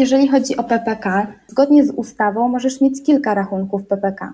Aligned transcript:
Jeżeli 0.00 0.28
chodzi 0.28 0.56
o 0.56 0.64
PPK, 0.64 1.26
zgodnie 1.46 1.86
z 1.86 1.90
ustawą 1.90 2.48
możesz 2.48 2.80
mieć 2.80 3.02
kilka 3.02 3.34
rachunków 3.34 3.86
PPK. 3.86 4.32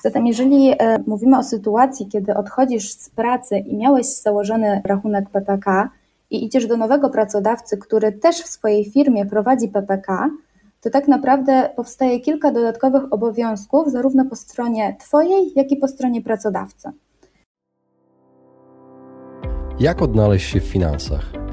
Zatem 0.00 0.26
jeżeli 0.26 0.70
e, 0.70 0.98
mówimy 1.06 1.38
o 1.38 1.42
sytuacji, 1.42 2.06
kiedy 2.06 2.34
odchodzisz 2.34 2.92
z 2.92 3.10
pracy 3.10 3.58
i 3.58 3.76
miałeś 3.76 4.06
założony 4.06 4.82
rachunek 4.84 5.30
PPK 5.30 5.90
i 6.30 6.44
idziesz 6.44 6.66
do 6.66 6.76
nowego 6.76 7.10
pracodawcy, 7.10 7.78
który 7.78 8.12
też 8.12 8.42
w 8.42 8.46
swojej 8.46 8.84
firmie 8.90 9.26
prowadzi 9.26 9.68
PPK, 9.68 10.30
to 10.80 10.90
tak 10.90 11.08
naprawdę 11.08 11.70
powstaje 11.76 12.20
kilka 12.20 12.52
dodatkowych 12.52 13.12
obowiązków, 13.12 13.90
zarówno 13.90 14.24
po 14.24 14.36
stronie 14.36 14.96
Twojej, 15.00 15.52
jak 15.56 15.72
i 15.72 15.76
po 15.76 15.88
stronie 15.88 16.22
pracodawcy. 16.22 16.90
Jak 19.80 20.02
odnaleźć 20.02 20.52
się 20.52 20.60
w 20.60 20.64
finansach? 20.64 21.45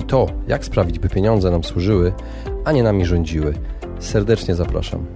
i 0.00 0.02
to, 0.02 0.26
jak 0.48 0.64
sprawić, 0.64 0.98
by 0.98 1.08
pieniądze 1.08 1.50
nam 1.50 1.64
służyły, 1.64 2.12
a 2.64 2.72
nie 2.72 2.82
nami 2.82 3.06
rządziły. 3.06 3.54
Serdecznie 3.98 4.54
zapraszam. 4.54 5.06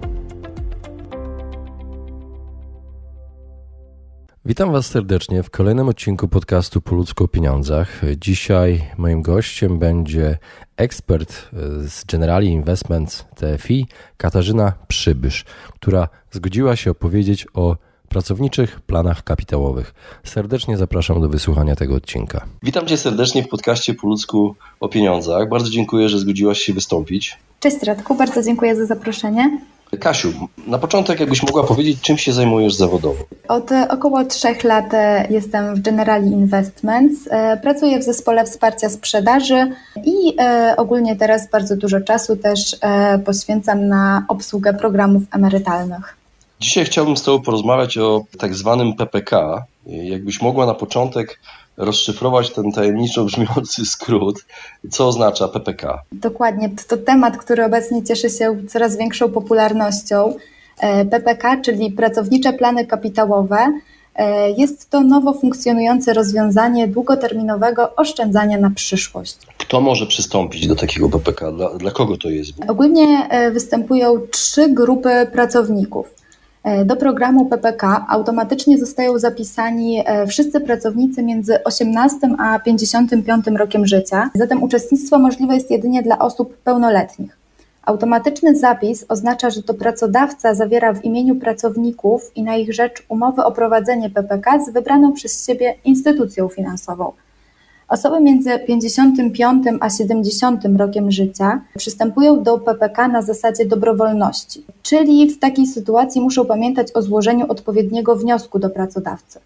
Witam 4.44 4.72
Was 4.72 4.86
serdecznie 4.86 5.42
w 5.42 5.50
kolejnym 5.50 5.88
odcinku 5.88 6.28
podcastu 6.28 6.80
Po 6.80 6.94
ludzku 6.94 7.24
o 7.24 7.28
pieniądzach. 7.28 8.00
Dzisiaj 8.16 8.90
moim 8.98 9.22
gościem 9.22 9.78
będzie 9.78 10.38
ekspert 10.76 11.50
z 11.86 12.04
Generali 12.04 12.46
Investments 12.46 13.24
TFI, 13.34 13.86
Katarzyna 14.16 14.72
Przybysz, 14.88 15.44
która 15.74 16.08
zgodziła 16.30 16.76
się 16.76 16.90
opowiedzieć 16.90 17.46
o 17.54 17.76
pracowniczych 18.14 18.80
planach 18.80 19.24
kapitałowych. 19.24 19.94
Serdecznie 20.24 20.76
zapraszam 20.76 21.20
do 21.20 21.28
wysłuchania 21.28 21.76
tego 21.76 21.94
odcinka. 21.94 22.44
Witam 22.62 22.86
Cię 22.86 22.96
serdecznie 22.96 23.42
w 23.42 23.48
podcaście 23.48 23.94
Po 23.94 24.06
ludzku 24.06 24.54
o 24.80 24.88
pieniądzach. 24.88 25.48
Bardzo 25.48 25.70
dziękuję, 25.70 26.08
że 26.08 26.18
zgodziłaś 26.18 26.58
się 26.58 26.72
wystąpić. 26.72 27.38
Cześć 27.60 27.82
Radku, 27.82 28.14
bardzo 28.14 28.42
dziękuję 28.42 28.76
za 28.76 28.86
zaproszenie. 28.86 29.58
Kasiu, 30.00 30.32
na 30.66 30.78
początek 30.78 31.20
jakbyś 31.20 31.42
mogła 31.42 31.64
powiedzieć, 31.64 32.00
czym 32.00 32.18
się 32.18 32.32
zajmujesz 32.32 32.74
zawodowo? 32.74 33.24
Od 33.48 33.70
około 33.88 34.24
trzech 34.24 34.64
lat 34.64 34.94
e, 34.94 35.26
jestem 35.30 35.74
w 35.74 35.80
Generali 35.80 36.26
Investments. 36.26 37.28
E, 37.30 37.56
pracuję 37.56 37.98
w 37.98 38.02
zespole 38.02 38.44
wsparcia 38.44 38.88
sprzedaży 38.88 39.70
i 40.04 40.34
e, 40.38 40.74
ogólnie 40.76 41.16
teraz 41.16 41.50
bardzo 41.50 41.76
dużo 41.76 42.00
czasu 42.00 42.36
też 42.36 42.76
poświęcam 43.24 43.88
na 43.88 44.24
obsługę 44.28 44.74
programów 44.74 45.22
emerytalnych. 45.32 46.23
Dzisiaj 46.60 46.84
chciałbym 46.84 47.16
z 47.16 47.22
Tobą 47.22 47.44
porozmawiać 47.44 47.98
o 47.98 48.24
tak 48.38 48.54
zwanym 48.54 48.94
PPK. 48.94 49.64
Jakbyś 49.86 50.42
mogła 50.42 50.66
na 50.66 50.74
początek 50.74 51.40
rozszyfrować 51.76 52.50
ten 52.50 52.72
tajemniczo 52.72 53.24
brzmiący 53.24 53.86
skrót, 53.94 54.44
co 54.90 55.08
oznacza 55.08 55.48
PPK. 55.48 56.02
Dokładnie, 56.12 56.70
to 56.88 56.96
temat, 56.96 57.36
który 57.36 57.64
obecnie 57.64 58.04
cieszy 58.04 58.30
się 58.30 58.56
coraz 58.68 58.96
większą 58.96 59.32
popularnością. 59.32 60.34
E, 60.80 61.04
PPK, 61.04 61.60
czyli 61.64 61.92
pracownicze 61.92 62.52
plany 62.52 62.86
kapitałowe, 62.86 63.80
e, 64.14 64.50
jest 64.50 64.90
to 64.90 65.00
nowo 65.00 65.34
funkcjonujące 65.34 66.12
rozwiązanie 66.12 66.88
długoterminowego 66.88 67.96
oszczędzania 67.96 68.58
na 68.58 68.70
przyszłość. 68.70 69.36
Kto 69.58 69.80
może 69.80 70.06
przystąpić 70.06 70.66
do 70.66 70.76
takiego 70.76 71.08
PPK? 71.08 71.52
Dla, 71.52 71.74
dla 71.74 71.90
kogo 71.90 72.16
to 72.16 72.30
jest? 72.30 72.52
Ogólnie 72.68 73.28
e, 73.30 73.50
występują 73.50 74.20
trzy 74.30 74.68
grupy 74.68 75.10
pracowników. 75.32 76.23
E, 76.64 76.84
do 76.84 76.96
programu 76.96 77.46
PPK 77.46 78.06
automatycznie 78.08 78.78
zostają 78.78 79.18
zapisani 79.18 80.02
e, 80.06 80.26
wszyscy 80.26 80.60
pracownicy 80.60 81.22
między 81.22 81.64
18 81.64 82.18
a 82.38 82.58
55 82.58 83.46
rokiem 83.46 83.86
życia, 83.86 84.30
zatem 84.34 84.62
uczestnictwo 84.62 85.18
możliwe 85.18 85.54
jest 85.54 85.70
jedynie 85.70 86.02
dla 86.02 86.18
osób 86.18 86.56
pełnoletnich. 86.56 87.38
Automatyczny 87.82 88.56
zapis 88.56 89.04
oznacza, 89.08 89.50
że 89.50 89.62
to 89.62 89.74
pracodawca 89.74 90.54
zawiera 90.54 90.92
w 90.92 91.04
imieniu 91.04 91.34
pracowników 91.34 92.30
i 92.36 92.42
na 92.42 92.56
ich 92.56 92.74
rzecz 92.74 93.02
umowę 93.08 93.44
o 93.44 93.52
prowadzenie 93.52 94.10
PPK 94.10 94.64
z 94.64 94.70
wybraną 94.70 95.12
przez 95.12 95.46
siebie 95.46 95.74
instytucją 95.84 96.48
finansową. 96.48 97.12
Osoby 97.88 98.20
między 98.20 98.58
55 98.58 99.66
a 99.80 99.90
70 99.90 100.62
rokiem 100.76 101.10
życia 101.10 101.60
przystępują 101.76 102.42
do 102.42 102.58
PPK 102.58 103.08
na 103.08 103.22
zasadzie 103.22 103.66
dobrowolności, 103.66 104.64
czyli 104.82 105.30
w 105.30 105.38
takiej 105.38 105.66
sytuacji 105.66 106.20
muszą 106.20 106.44
pamiętać 106.44 106.88
o 106.94 107.02
złożeniu 107.02 107.46
odpowiedniego 107.48 108.16
wniosku 108.16 108.58
do 108.58 108.70
pracodawcy. 108.70 109.40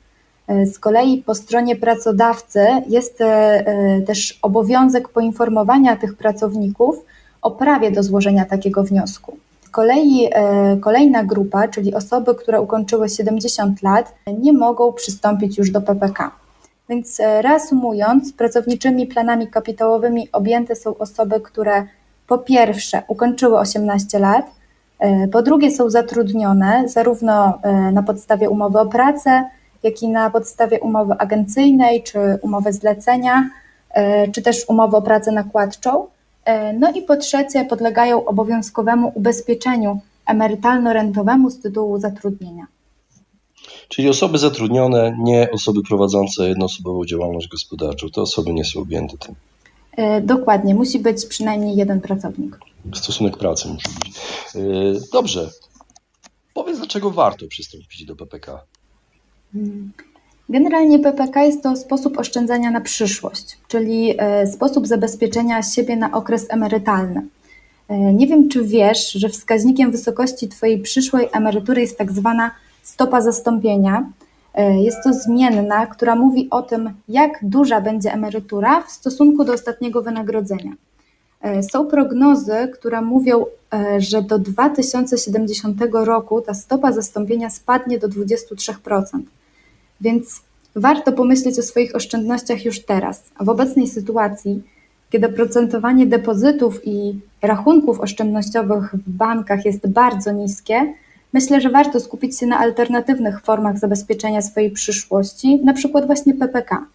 Z 0.48 0.78
kolei 0.78 1.22
po 1.22 1.34
stronie 1.34 1.76
pracodawcy 1.76 2.66
jest 2.88 3.20
e, 3.20 3.26
e, 3.26 4.00
też 4.00 4.38
obowiązek 4.42 5.08
poinformowania 5.08 5.96
tych 5.96 6.16
pracowników 6.16 7.04
o 7.42 7.50
prawie 7.50 7.90
do 7.90 8.02
złożenia 8.02 8.44
takiego 8.44 8.84
wniosku. 8.84 9.36
Z 9.64 9.68
kolei 9.68 10.28
e, 10.30 10.76
kolejna 10.76 11.24
grupa, 11.24 11.68
czyli 11.68 11.94
osoby, 11.94 12.34
które 12.34 12.60
ukończyły 12.60 13.08
70 13.08 13.82
lat, 13.82 14.14
nie 14.38 14.52
mogą 14.52 14.92
przystąpić 14.92 15.58
już 15.58 15.70
do 15.70 15.80
PPK. 15.80 16.30
Więc 16.88 17.20
e, 17.20 17.42
reasumując, 17.42 18.32
pracowniczymi 18.32 19.06
planami 19.06 19.48
kapitałowymi 19.48 20.28
objęte 20.32 20.76
są 20.76 20.98
osoby, 20.98 21.40
które 21.40 21.86
po 22.26 22.38
pierwsze 22.38 23.02
ukończyły 23.08 23.58
18 23.58 24.18
lat, 24.18 24.46
e, 24.98 25.28
po 25.28 25.42
drugie 25.42 25.70
są 25.70 25.90
zatrudnione 25.90 26.88
zarówno 26.88 27.58
e, 27.62 27.72
na 27.92 28.02
podstawie 28.02 28.50
umowy 28.50 28.78
o 28.78 28.86
pracę, 28.86 29.44
jak 29.82 30.02
i 30.02 30.08
na 30.08 30.30
podstawie 30.30 30.80
umowy 30.80 31.14
agencyjnej 31.18 32.02
czy 32.02 32.18
umowy 32.42 32.72
zlecenia, 32.72 33.50
czy 34.32 34.42
też 34.42 34.68
umowy 34.68 34.96
o 34.96 35.02
pracę 35.02 35.32
nakładczą. 35.32 36.06
No 36.78 36.92
i 36.92 37.02
po 37.02 37.16
trzecie 37.16 37.64
podlegają 37.64 38.24
obowiązkowemu 38.24 39.12
ubezpieczeniu 39.14 40.00
emerytalno-rentowemu 40.26 41.50
z 41.50 41.60
tytułu 41.60 41.98
zatrudnienia. 41.98 42.66
Czyli 43.98 44.08
osoby 44.08 44.38
zatrudnione, 44.38 45.16
nie 45.18 45.50
osoby 45.52 45.82
prowadzące 45.82 46.48
jednoosobową 46.48 47.04
działalność 47.04 47.48
gospodarczą. 47.48 48.10
Te 48.10 48.20
osoby 48.22 48.52
nie 48.52 48.64
są 48.64 48.80
objęte 48.80 49.16
tym. 49.18 49.34
E, 49.96 50.20
dokładnie, 50.20 50.74
musi 50.74 50.98
być 50.98 51.26
przynajmniej 51.26 51.76
jeden 51.76 52.00
pracownik. 52.00 52.58
Stosunek 52.94 53.36
pracy 53.36 53.68
musi 53.68 53.88
być. 54.04 54.16
E, 54.54 54.60
dobrze. 55.12 55.50
Powiedz, 56.54 56.78
dlaczego 56.78 57.10
warto 57.10 57.46
przystąpić 57.46 58.04
do 58.04 58.16
PPK? 58.16 58.60
Hmm. 59.52 59.92
Generalnie 60.48 60.98
PPK 60.98 61.44
jest 61.44 61.62
to 61.62 61.76
sposób 61.76 62.18
oszczędzania 62.18 62.70
na 62.70 62.80
przyszłość, 62.80 63.58
czyli 63.68 64.14
e, 64.18 64.46
sposób 64.46 64.86
zabezpieczenia 64.86 65.62
siebie 65.62 65.96
na 65.96 66.12
okres 66.12 66.46
emerytalny. 66.50 67.26
Nie 67.90 68.26
wiem, 68.26 68.48
czy 68.48 68.64
wiesz, 68.64 69.12
że 69.12 69.28
wskaźnikiem 69.28 69.90
wysokości 69.90 70.48
Twojej 70.48 70.82
przyszłej 70.82 71.28
emerytury 71.32 71.80
jest 71.80 71.98
tak 71.98 72.12
zwana 72.12 72.50
stopa 72.82 73.20
zastąpienia. 73.20 74.10
E, 74.54 74.80
jest 74.80 74.98
to 75.04 75.12
zmienna, 75.12 75.86
która 75.86 76.16
mówi 76.16 76.48
o 76.50 76.62
tym, 76.62 76.90
jak 77.08 77.38
duża 77.42 77.80
będzie 77.80 78.12
emerytura 78.12 78.82
w 78.82 78.90
stosunku 78.90 79.44
do 79.44 79.52
ostatniego 79.52 80.02
wynagrodzenia. 80.02 80.72
E, 81.40 81.62
są 81.62 81.86
prognozy, 81.86 82.70
które 82.74 83.02
mówią, 83.02 83.44
e, 83.74 84.00
że 84.00 84.22
do 84.22 84.38
2070 84.38 86.04
roku 86.04 86.40
ta 86.40 86.54
stopa 86.54 86.92
zastąpienia 86.92 87.50
spadnie 87.50 87.98
do 87.98 88.08
23%. 88.08 89.22
Więc 90.00 90.42
warto 90.76 91.12
pomyśleć 91.12 91.58
o 91.58 91.62
swoich 91.62 91.96
oszczędnościach 91.96 92.64
już 92.64 92.80
teraz. 92.80 93.22
A 93.36 93.44
w 93.44 93.48
obecnej 93.48 93.88
sytuacji, 93.88 94.62
kiedy 95.10 95.28
procentowanie 95.28 96.06
depozytów 96.06 96.80
i 96.84 97.20
rachunków 97.42 98.00
oszczędnościowych 98.00 98.94
w 98.94 99.10
bankach 99.10 99.64
jest 99.64 99.88
bardzo 99.88 100.32
niskie, 100.32 100.94
Myślę, 101.32 101.60
że 101.60 101.70
warto 101.70 102.00
skupić 102.00 102.38
się 102.38 102.46
na 102.46 102.58
alternatywnych 102.58 103.40
formach 103.40 103.78
zabezpieczenia 103.78 104.42
swojej 104.42 104.70
przyszłości, 104.70 105.60
na 105.64 105.72
przykład 105.72 106.06
właśnie 106.06 106.34
PPK. 106.34 106.86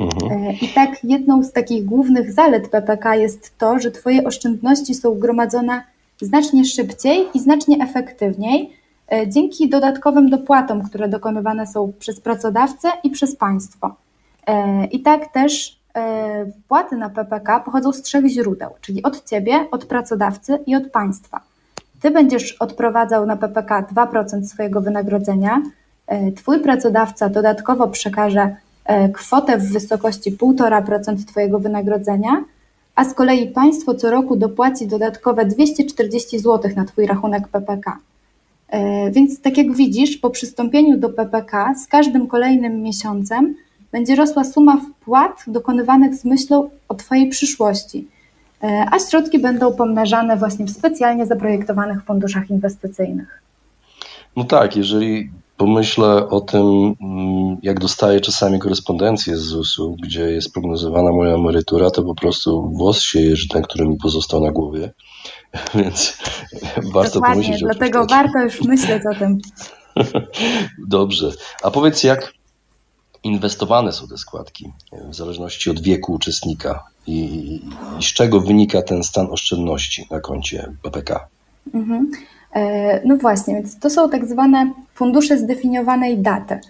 Mhm. 0.00 0.32
E, 0.32 0.52
I 0.52 0.68
tak 0.68 1.04
jedną 1.04 1.42
z 1.42 1.52
takich 1.52 1.84
głównych 1.84 2.32
zalet 2.32 2.68
PPK 2.68 3.14
jest 3.14 3.58
to, 3.58 3.78
że 3.78 3.90
Twoje 3.90 4.24
oszczędności 4.24 4.94
są 4.94 5.14
gromadzone 5.14 5.82
znacznie 6.20 6.64
szybciej 6.64 7.26
i 7.34 7.40
znacznie 7.40 7.76
efektywniej 7.84 8.72
e, 9.12 9.28
dzięki 9.28 9.68
dodatkowym 9.68 10.30
dopłatom, 10.30 10.82
które 10.82 11.08
dokonywane 11.08 11.66
są 11.66 11.92
przez 11.98 12.20
pracodawcę 12.20 12.88
i 13.04 13.10
przez 13.10 13.36
państwo. 13.36 13.94
E, 14.46 14.84
I 14.86 15.00
tak 15.00 15.32
też 15.32 15.76
wpłaty 16.64 16.96
na 16.96 17.10
PPK 17.10 17.60
pochodzą 17.60 17.92
z 17.92 18.02
trzech 18.02 18.26
źródeł, 18.26 18.70
czyli 18.80 19.02
od 19.02 19.28
Ciebie, 19.28 19.66
od 19.70 19.84
pracodawcy 19.84 20.58
i 20.66 20.76
od 20.76 20.90
państwa. 20.90 21.40
Ty 22.06 22.10
będziesz 22.10 22.52
odprowadzał 22.52 23.26
na 23.26 23.36
PPK 23.36 23.86
2% 23.94 24.44
swojego 24.44 24.80
wynagrodzenia, 24.80 25.62
Twój 26.36 26.60
pracodawca 26.60 27.28
dodatkowo 27.28 27.88
przekaże 27.88 28.56
kwotę 29.12 29.58
w 29.58 29.72
wysokości 29.72 30.32
1,5% 30.32 31.24
Twojego 31.24 31.58
wynagrodzenia, 31.58 32.44
a 32.94 33.04
z 33.04 33.14
kolei 33.14 33.48
państwo 33.48 33.94
co 33.94 34.10
roku 34.10 34.36
dopłaci 34.36 34.86
dodatkowe 34.86 35.44
240 35.44 36.38
zł 36.38 36.70
na 36.76 36.84
Twój 36.84 37.06
rachunek 37.06 37.48
PPK. 37.48 37.98
E, 38.68 39.10
więc 39.10 39.40
tak 39.40 39.58
jak 39.58 39.72
widzisz, 39.72 40.16
po 40.16 40.30
przystąpieniu 40.30 40.96
do 40.98 41.08
PPK 41.08 41.74
z 41.74 41.86
każdym 41.86 42.26
kolejnym 42.26 42.82
miesiącem 42.82 43.54
będzie 43.92 44.16
rosła 44.16 44.44
suma 44.44 44.76
wpłat 44.76 45.44
dokonywanych 45.46 46.14
z 46.14 46.24
myślą 46.24 46.70
o 46.88 46.94
Twojej 46.94 47.28
przyszłości, 47.28 47.98
e, 47.98 48.15
a 48.62 48.98
środki 48.98 49.38
będą 49.38 49.72
pomnażane 49.72 50.36
właśnie 50.36 50.66
w 50.66 50.70
specjalnie 50.70 51.26
zaprojektowanych 51.26 52.04
funduszach 52.04 52.50
inwestycyjnych. 52.50 53.42
No 54.36 54.44
tak, 54.44 54.76
jeżeli 54.76 55.30
pomyślę 55.56 56.28
o 56.28 56.40
tym, 56.40 56.94
mm, 57.00 57.56
jak 57.62 57.80
dostaję 57.80 58.20
czasami 58.20 58.58
korespondencję 58.58 59.36
z 59.36 59.40
ZUS-u, 59.40 59.96
gdzie 60.02 60.20
jest 60.20 60.52
prognozowana 60.52 61.12
moja 61.12 61.34
emerytura, 61.34 61.90
to 61.90 62.02
po 62.02 62.14
prostu 62.14 62.70
włos 62.70 63.00
się 63.00 63.20
jeży 63.20 63.48
ten, 63.48 63.62
który 63.62 63.88
mi 63.88 63.96
pozostał 63.96 64.40
na 64.40 64.50
głowie. 64.50 64.92
Więc 65.74 66.18
warto 66.94 67.14
Dokładnie, 67.14 67.44
pomyśleć 67.44 67.62
o 67.62 67.66
dlatego 67.66 68.06
warto 68.06 68.38
już 68.38 68.62
myśleć 68.62 69.02
o 69.14 69.18
tym. 69.18 69.38
Dobrze. 70.88 71.30
A 71.62 71.70
powiedz, 71.70 72.02
jak 72.02 72.32
inwestowane 73.26 73.92
są 73.92 74.08
te 74.08 74.18
składki 74.18 74.72
w 74.92 75.14
zależności 75.14 75.70
od 75.70 75.80
wieku 75.80 76.12
uczestnika 76.12 76.84
i, 77.06 77.14
i 77.98 78.02
z 78.02 78.06
czego 78.06 78.40
wynika 78.40 78.82
ten 78.82 79.04
stan 79.04 79.26
oszczędności 79.30 80.06
na 80.10 80.20
koncie 80.20 80.72
PPK? 80.82 81.26
Mhm. 81.74 82.10
E, 82.56 83.00
no 83.04 83.16
właśnie, 83.16 83.54
więc 83.54 83.78
to 83.78 83.90
są 83.90 84.10
tak 84.10 84.26
zwane 84.26 84.70
fundusze 84.94 85.38
zdefiniowanej 85.38 86.18
daty, 86.18 86.60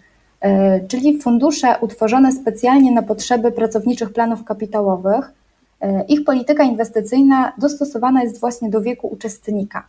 e, 0.40 0.80
czyli 0.86 1.22
fundusze 1.22 1.76
utworzone 1.80 2.32
specjalnie 2.32 2.92
na 2.92 3.02
potrzeby 3.02 3.52
pracowniczych 3.52 4.12
planów 4.12 4.44
kapitałowych. 4.44 5.32
E, 5.80 6.04
ich 6.08 6.24
polityka 6.24 6.64
inwestycyjna 6.64 7.52
dostosowana 7.58 8.22
jest 8.22 8.40
właśnie 8.40 8.70
do 8.70 8.80
wieku 8.80 9.06
uczestnika, 9.06 9.86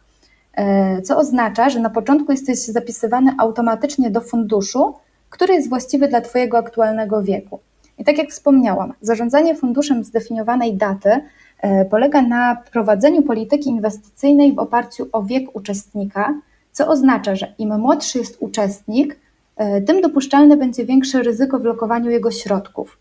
co 1.03 1.17
oznacza, 1.17 1.69
że 1.69 1.79
na 1.79 1.89
początku 1.89 2.31
jesteś 2.31 2.59
zapisywany 2.59 3.31
automatycznie 3.37 4.11
do 4.11 4.21
funduszu, 4.21 4.93
który 5.29 5.53
jest 5.53 5.69
właściwy 5.69 6.07
dla 6.07 6.21
Twojego 6.21 6.57
aktualnego 6.57 7.23
wieku. 7.23 7.59
I 7.97 8.03
tak 8.03 8.17
jak 8.17 8.29
wspomniałam, 8.29 8.93
zarządzanie 9.01 9.55
funduszem 9.55 10.03
zdefiniowanej 10.03 10.73
daty 10.73 11.21
E, 11.61 11.85
polega 11.85 12.21
na 12.21 12.55
prowadzeniu 12.71 13.21
polityki 13.21 13.69
inwestycyjnej 13.69 14.53
w 14.53 14.59
oparciu 14.59 15.07
o 15.11 15.23
wiek 15.23 15.55
uczestnika, 15.55 16.33
co 16.71 16.87
oznacza, 16.87 17.35
że 17.35 17.53
im 17.57 17.79
młodszy 17.79 18.17
jest 18.17 18.37
uczestnik, 18.39 19.19
e, 19.55 19.81
tym 19.81 20.01
dopuszczalne 20.01 20.57
będzie 20.57 20.85
większe 20.85 21.23
ryzyko 21.23 21.59
w 21.59 21.63
lokowaniu 21.63 22.09
jego 22.09 22.31
środków. 22.31 22.97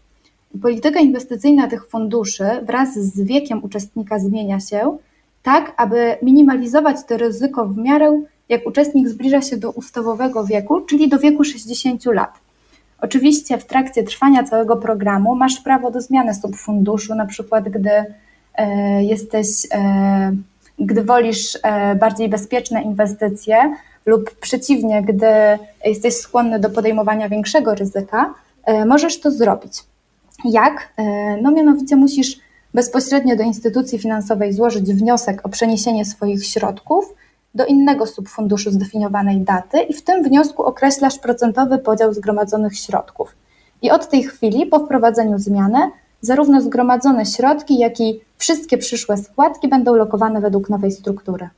Polityka 0.62 1.00
inwestycyjna 1.00 1.69
tych 1.69 1.88
funduszy 1.88 2.44
wraz 2.62 2.94
z 2.94 3.20
wiekiem 3.20 3.64
uczestnika 3.64 4.19
zmienia 4.19 4.61
się 4.61 4.99
tak, 5.43 5.75
aby 5.76 6.17
minimalizować 6.22 6.96
to 7.08 7.17
ryzyko 7.17 7.67
w 7.67 7.76
miarę 7.76 8.22
jak 8.48 8.66
uczestnik 8.66 9.08
zbliża 9.08 9.43
się 9.43 9.56
do 9.56 9.70
ustawowego 9.70 10.44
wieku, 10.44 10.81
czyli 10.81 11.08
do 11.08 11.19
wieku 11.19 11.44
60 11.44 12.04
lat. 12.04 12.38
Oczywiście 13.00 13.58
w 13.58 13.64
trakcie 13.64 14.02
trwania 14.02 14.44
całego 14.44 14.76
programu 14.76 15.34
masz 15.34 15.60
prawo 15.60 15.90
do 15.90 16.00
zmiany 16.00 16.34
subfunduszu, 16.34 17.14
na 17.14 17.26
przykład 17.26 17.69
gdy 17.69 18.04
E, 18.56 19.04
jesteś, 19.04 19.46
e, 19.75 20.37
gdy 20.78 21.02
wolisz 21.02 21.58
e, 21.62 21.94
bardziej 21.94 22.28
bezpieczne 22.28 22.82
inwestycje 22.82 23.75
lub 24.06 24.34
przeciwnie, 24.34 25.02
gdy 25.02 25.26
jesteś 25.84 26.14
skłonny 26.14 26.58
do 26.58 26.70
podejmowania 26.70 27.28
większego 27.28 27.75
ryzyka, 27.75 28.34
możesz 28.87 29.20
to 29.20 29.31
zrobić. 29.31 29.72
Jak? 30.44 30.93
No 31.43 31.50
mianowicie 31.50 31.96
musisz 31.96 32.37
bezpośrednio 32.75 33.37
do 33.37 33.43
instytucji 33.43 33.98
finansowej 33.98 34.52
złożyć 34.52 34.93
wniosek 34.93 35.46
o 35.46 35.48
przeniesienie 35.48 36.04
swoich 36.04 36.46
środków 36.46 37.14
do 37.56 37.67
innego 37.67 38.06
subfunduszu 38.06 38.70
zdefiniowanej 38.70 39.41
daty 39.41 39.81
i 39.81 39.94
w 39.94 40.03
tym 40.03 40.25
wniosku 40.25 40.62
określasz 40.62 41.19
procentowy 41.19 41.79
podział 41.79 42.14
zgromadzonych 42.14 42.79
środków. 42.79 43.37
I 43.82 43.91
od 43.91 44.08
tej 44.08 44.23
chwili, 44.23 44.67
po 44.67 44.79
wprowadzeniu 44.79 45.38
zmiany, 45.38 45.91
zarówno 46.20 46.61
zgromadzone 46.61 47.26
środki, 47.26 47.79
jak 47.79 48.00
i 48.00 48.20
wszystkie 48.38 48.79
przyszłe 48.79 49.17
składki 49.17 49.69
będą 49.69 49.94
lokowane 49.94 50.41
według 50.41 50.70
nowej 50.70 50.93
struktury. 50.93 51.49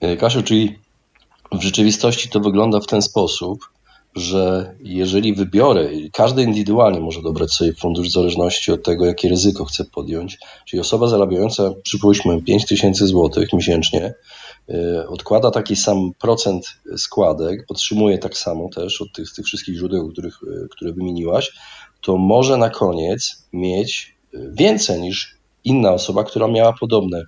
E, 0.00 0.16
Kasiu, 0.16 0.42
czyli 0.42 0.78
w 1.52 1.62
rzeczywistości 1.62 2.28
to 2.28 2.40
wygląda 2.40 2.80
w 2.80 2.86
ten 2.86 3.02
sposób, 3.02 3.58
że 4.14 4.74
jeżeli 4.80 5.34
wybiorę, 5.34 5.88
każdy 6.12 6.42
indywidualnie 6.42 7.00
może 7.00 7.22
dobrać 7.22 7.52
sobie 7.52 7.72
fundusz 7.72 8.08
w 8.08 8.12
zależności 8.12 8.72
od 8.72 8.82
tego, 8.82 9.06
jakie 9.06 9.28
ryzyko 9.28 9.64
chce 9.64 9.84
podjąć, 9.84 10.38
czyli 10.64 10.80
osoba 10.80 11.06
zarabiająca, 11.06 11.70
przypuśćmy, 11.82 12.42
5 12.42 12.66
tysięcy 12.66 13.06
złotych 13.06 13.52
miesięcznie, 13.52 14.14
odkłada 15.08 15.50
taki 15.50 15.76
sam 15.76 16.10
procent 16.18 16.66
składek, 16.96 17.64
otrzymuje 17.68 18.18
tak 18.18 18.36
samo 18.36 18.68
też 18.68 19.02
od 19.02 19.12
tych, 19.12 19.32
tych 19.32 19.44
wszystkich 19.44 19.76
źródeł, 19.76 20.08
których, 20.08 20.38
e, 20.42 20.68
które 20.68 20.92
wymieniłaś, 20.92 21.52
to 22.00 22.16
może 22.16 22.56
na 22.56 22.70
koniec 22.70 23.48
mieć 23.52 24.16
więcej 24.32 25.00
niż 25.00 25.40
inna 25.64 25.92
osoba, 25.92 26.24
która 26.24 26.48
miała 26.48 26.72
podobne, 26.80 27.24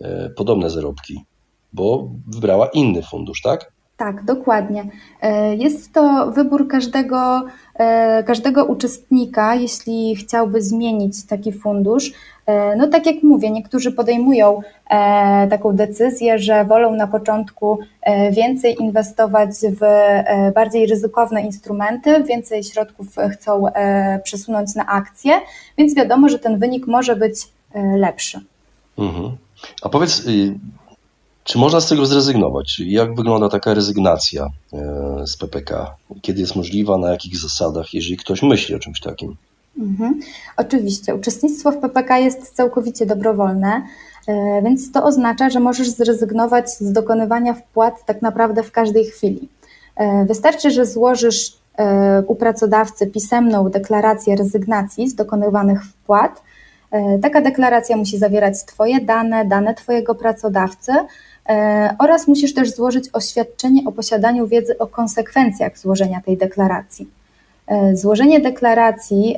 e, 0.00 0.30
podobne 0.30 0.70
zarobki, 0.70 1.24
bo 1.72 2.10
wybrała 2.26 2.66
inny 2.66 3.02
fundusz, 3.02 3.42
tak? 3.42 3.72
Tak, 3.96 4.24
dokładnie. 4.24 4.90
E, 5.20 5.56
jest 5.56 5.92
to 5.92 6.32
wybór 6.34 6.68
każdego, 6.68 7.42
e, 7.74 8.22
każdego 8.22 8.64
uczestnika, 8.64 9.54
jeśli 9.54 10.16
chciałby 10.16 10.62
zmienić 10.62 11.26
taki 11.26 11.52
fundusz. 11.52 12.12
No 12.76 12.88
tak 12.88 13.06
jak 13.06 13.22
mówię, 13.22 13.50
niektórzy 13.50 13.92
podejmują 13.92 14.60
taką 15.50 15.72
decyzję, 15.72 16.38
że 16.38 16.64
wolą 16.64 16.96
na 16.96 17.06
początku 17.06 17.78
więcej 18.30 18.76
inwestować 18.80 19.50
w 19.50 19.80
bardziej 20.54 20.86
ryzykowne 20.86 21.42
instrumenty, 21.42 22.24
więcej 22.24 22.64
środków 22.64 23.06
chcą 23.32 23.64
przesunąć 24.24 24.74
na 24.74 24.86
akcje, 24.86 25.32
więc 25.78 25.94
wiadomo, 25.94 26.28
że 26.28 26.38
ten 26.38 26.58
wynik 26.58 26.86
może 26.86 27.16
być 27.16 27.34
E, 27.74 27.96
lepszy. 27.96 28.40
Mhm. 28.98 29.36
A 29.82 29.88
powiedz, 29.88 30.26
y, 30.26 30.58
czy 31.44 31.58
można 31.58 31.80
z 31.80 31.88
tego 31.88 32.06
zrezygnować? 32.06 32.80
Jak 32.80 33.14
wygląda 33.14 33.48
taka 33.48 33.74
rezygnacja 33.74 34.48
e, 34.72 35.26
z 35.26 35.36
PPK? 35.36 35.96
Kiedy 36.22 36.40
jest 36.40 36.56
możliwa, 36.56 36.98
na 36.98 37.10
jakich 37.10 37.36
zasadach, 37.36 37.94
jeżeli 37.94 38.16
ktoś 38.16 38.42
myśli 38.42 38.74
o 38.74 38.78
czymś 38.78 39.00
takim? 39.00 39.36
Mhm. 39.78 40.20
Oczywiście, 40.56 41.14
uczestnictwo 41.14 41.72
w 41.72 41.78
PPK 41.78 42.18
jest 42.18 42.54
całkowicie 42.54 43.06
dobrowolne, 43.06 43.82
e, 44.28 44.62
więc 44.62 44.92
to 44.92 45.04
oznacza, 45.04 45.50
że 45.50 45.60
możesz 45.60 45.88
zrezygnować 45.88 46.70
z 46.70 46.92
dokonywania 46.92 47.54
wpłat 47.54 48.06
tak 48.06 48.22
naprawdę 48.22 48.62
w 48.62 48.72
każdej 48.72 49.04
chwili. 49.04 49.48
Wystarczy, 50.26 50.70
że 50.70 50.86
złożysz 50.86 51.58
u 52.26 52.34
pracodawcy 52.34 53.06
pisemną 53.06 53.68
deklarację 53.68 54.36
rezygnacji 54.36 55.10
z 55.10 55.14
dokonywanych 55.14 55.84
wpłat 55.84 56.42
E, 56.92 57.18
taka 57.18 57.40
deklaracja 57.40 57.96
musi 57.96 58.18
zawierać 58.18 58.64
Twoje 58.64 59.00
dane, 59.00 59.44
dane 59.44 59.74
Twojego 59.74 60.14
pracodawcy 60.14 60.92
e, 61.48 61.96
oraz 61.98 62.28
musisz 62.28 62.54
też 62.54 62.70
złożyć 62.70 63.08
oświadczenie 63.12 63.82
o 63.86 63.92
posiadaniu 63.92 64.46
wiedzy 64.46 64.78
o 64.78 64.86
konsekwencjach 64.86 65.78
złożenia 65.78 66.20
tej 66.20 66.36
deklaracji. 66.36 67.08
E, 67.66 67.96
złożenie 67.96 68.40
deklaracji 68.40 69.36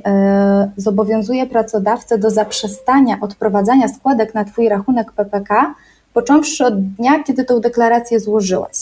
zobowiązuje 0.77 1.47
pracodawcę 1.47 2.19
do 2.19 2.31
zaprzestania 2.31 3.19
odprowadzania 3.21 3.89
składek 3.89 4.35
na 4.35 4.45
Twój 4.45 4.69
rachunek 4.69 5.13
PPK, 5.13 5.75
począwszy 6.15 6.65
od 6.65 6.81
dnia, 6.81 7.23
kiedy 7.23 7.45
tą 7.45 7.61
deklarację 7.61 8.21
złożyłaś. 8.21 8.77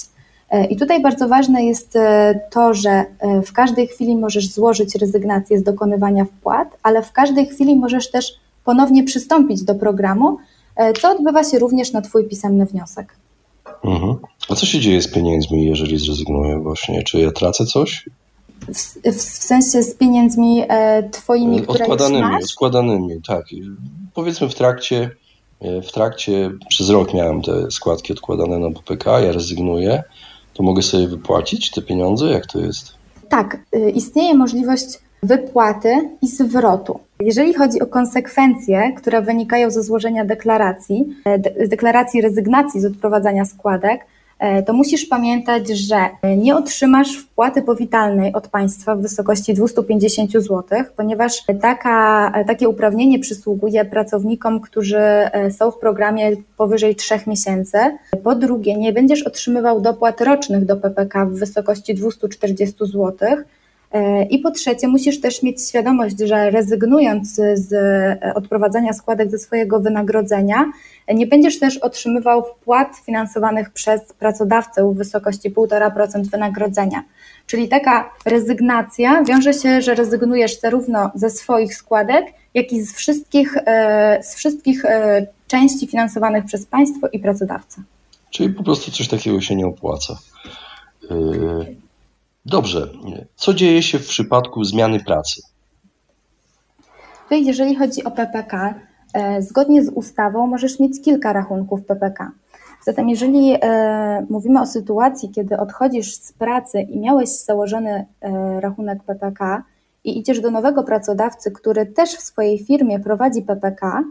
I 0.70 0.76
tutaj 0.76 1.02
bardzo 1.02 1.28
ważne 1.28 1.64
jest 1.64 1.98
to, 2.50 2.74
że 2.74 3.04
w 3.46 3.52
każdej 3.52 3.86
chwili 3.86 4.16
możesz 4.16 4.48
złożyć 4.48 4.94
rezygnację 4.94 5.58
z 5.58 5.62
dokonywania 5.62 6.24
wpłat, 6.24 6.78
ale 6.82 7.02
w 7.02 7.12
każdej 7.12 7.46
chwili 7.46 7.76
możesz 7.76 8.10
też 8.10 8.32
ponownie 8.64 9.04
przystąpić 9.04 9.62
do 9.62 9.74
programu, 9.74 10.38
e, 10.76 10.92
co 10.92 11.10
odbywa 11.10 11.44
się 11.44 11.58
również 11.58 11.92
na 11.92 12.02
Twój 12.02 12.28
pisemny 12.28 12.66
wniosek. 12.66 13.16
Mhm. 13.84 14.16
A 14.48 14.54
co 14.54 14.66
się 14.66 14.80
dzieje 14.80 15.02
z 15.02 15.08
pieniędzmi, 15.08 15.66
jeżeli 15.66 15.98
zrezygnuję 15.98 16.58
właśnie? 16.58 17.02
Czy 17.02 17.20
ja 17.20 17.30
tracę 17.30 17.66
coś? 17.66 18.08
W, 18.68 19.12
w 19.12 19.22
sensie 19.22 19.82
z 19.82 19.94
pieniędzmi 19.94 20.64
e, 20.68 21.10
Twoimi, 21.10 21.62
które 21.62 21.84
odkładanymi, 21.84 22.22
masz? 22.22 22.44
Odkładanymi, 22.44 23.22
tak. 23.22 23.44
Powiedzmy 24.14 24.48
w 24.48 24.54
trakcie, 24.54 25.10
e, 25.60 25.82
w 25.82 25.92
trakcie, 25.92 26.50
przez 26.68 26.90
rok 26.90 27.14
miałem 27.14 27.42
te 27.42 27.70
składki 27.70 28.12
odkładane 28.12 28.58
na 28.58 28.70
PPK, 28.70 29.20
ja 29.20 29.32
rezygnuję, 29.32 30.02
to 30.54 30.62
mogę 30.62 30.82
sobie 30.82 31.08
wypłacić 31.08 31.70
te 31.70 31.82
pieniądze? 31.82 32.30
Jak 32.30 32.46
to 32.46 32.60
jest? 32.60 32.94
Tak, 33.28 33.58
istnieje 33.94 34.34
możliwość 34.34 34.98
wypłaty 35.22 36.10
i 36.22 36.28
zwrotu. 36.28 37.00
Jeżeli 37.20 37.54
chodzi 37.54 37.80
o 37.80 37.86
konsekwencje, 37.86 38.92
które 38.96 39.22
wynikają 39.22 39.70
ze 39.70 39.82
złożenia 39.82 40.24
deklaracji, 40.24 41.16
z 41.66 41.68
deklaracji 41.68 42.20
rezygnacji 42.20 42.80
z 42.80 42.84
odprowadzania 42.84 43.44
składek, 43.44 44.00
E, 44.00 44.21
to 44.66 44.72
musisz 44.72 45.06
pamiętać, 45.06 45.68
że 45.68 45.96
nie 46.36 46.56
otrzymasz 46.56 47.16
wpłaty 47.16 47.62
powitalnej 47.62 48.32
od 48.32 48.48
państwa 48.48 48.96
w 48.96 49.02
wysokości 49.02 49.54
250 49.54 50.32
zł, 50.32 50.62
ponieważ 50.96 51.42
taka, 51.60 52.32
takie 52.46 52.68
uprawnienie 52.68 53.18
przysługuje 53.18 53.84
pracownikom, 53.84 54.60
którzy 54.60 54.98
e, 54.98 55.50
są 55.50 55.70
w 55.70 55.78
programie 55.78 56.32
powyżej 56.56 56.96
3 56.96 57.14
miesięcy. 57.26 57.78
Po 58.24 58.34
drugie, 58.34 58.76
nie 58.76 58.92
będziesz 58.92 59.22
otrzymywał 59.22 59.80
dopłat 59.80 60.20
rocznych 60.20 60.64
do 60.64 60.76
PPK 60.76 61.26
w 61.26 61.32
wysokości 61.32 61.94
240 61.94 62.76
zł. 62.86 63.16
E, 63.92 64.22
I 64.24 64.38
po 64.38 64.50
trzecie, 64.50 64.88
musisz 64.88 65.20
też 65.20 65.42
mieć 65.42 65.68
świadomość, 65.68 66.16
że 66.18 66.50
rezygnując 66.50 67.40
z 67.54 67.74
odprowadzania 68.34 68.92
składek 68.92 69.30
ze 69.30 69.38
swojego 69.38 69.80
wynagrodzenia, 69.80 70.72
nie 71.14 71.26
będziesz 71.26 71.58
też 71.58 71.76
otrzymywał 71.76 72.44
wpłat 72.44 72.96
finansowanych 73.06 73.70
przez 73.70 74.12
pracodawcę 74.12 74.92
w 74.92 74.96
wysokości 74.96 75.50
1,5% 75.50 76.30
wynagrodzenia. 76.30 77.02
Czyli 77.46 77.68
taka 77.68 78.10
rezygnacja 78.24 79.24
wiąże 79.24 79.52
się, 79.52 79.82
że 79.82 79.94
rezygnujesz 79.94 80.60
zarówno 80.60 81.10
ze 81.14 81.30
swoich 81.30 81.74
składek, 81.74 82.26
jak 82.54 82.72
i 82.72 82.82
z 82.82 82.94
wszystkich, 82.94 83.56
e, 83.56 84.22
z 84.22 84.34
wszystkich 84.34 84.84
e, 84.84 85.26
części 85.46 85.86
finansowanych 85.86 86.44
przez 86.44 86.66
państwo 86.66 87.08
i 87.12 87.18
pracodawcę. 87.18 87.82
Czyli 88.30 88.54
po 88.54 88.62
prostu 88.62 88.90
coś 88.90 89.08
takiego 89.08 89.40
się 89.40 89.56
nie 89.56 89.66
opłaca. 89.66 90.18
Dobrze. 92.46 92.88
Co 93.34 93.54
dzieje 93.54 93.82
się 93.82 93.98
w 93.98 94.06
przypadku 94.06 94.64
zmiany 94.64 95.00
pracy? 95.00 95.42
Jeżeli 97.30 97.76
chodzi 97.76 98.04
o 98.04 98.10
PPK, 98.10 98.74
E, 99.12 99.42
zgodnie 99.42 99.84
z 99.84 99.88
ustawą 99.88 100.46
możesz 100.46 100.80
mieć 100.80 101.02
kilka 101.02 101.32
rachunków 101.32 101.84
PPK. 101.84 102.30
Zatem, 102.84 103.08
jeżeli 103.08 103.56
e, 103.62 104.26
mówimy 104.30 104.60
o 104.60 104.66
sytuacji, 104.66 105.30
kiedy 105.30 105.56
odchodzisz 105.56 106.14
z 106.14 106.32
pracy 106.32 106.80
i 106.80 106.98
miałeś 106.98 107.28
założony 107.28 108.06
e, 108.20 108.60
rachunek 108.60 109.02
PPK 109.02 109.62
i 110.04 110.18
idziesz 110.18 110.40
do 110.40 110.50
nowego 110.50 110.82
pracodawcy, 110.82 111.50
który 111.50 111.86
też 111.86 112.10
w 112.10 112.20
swojej 112.20 112.58
firmie 112.58 113.00
prowadzi 113.00 113.42
PPK, 113.42 114.04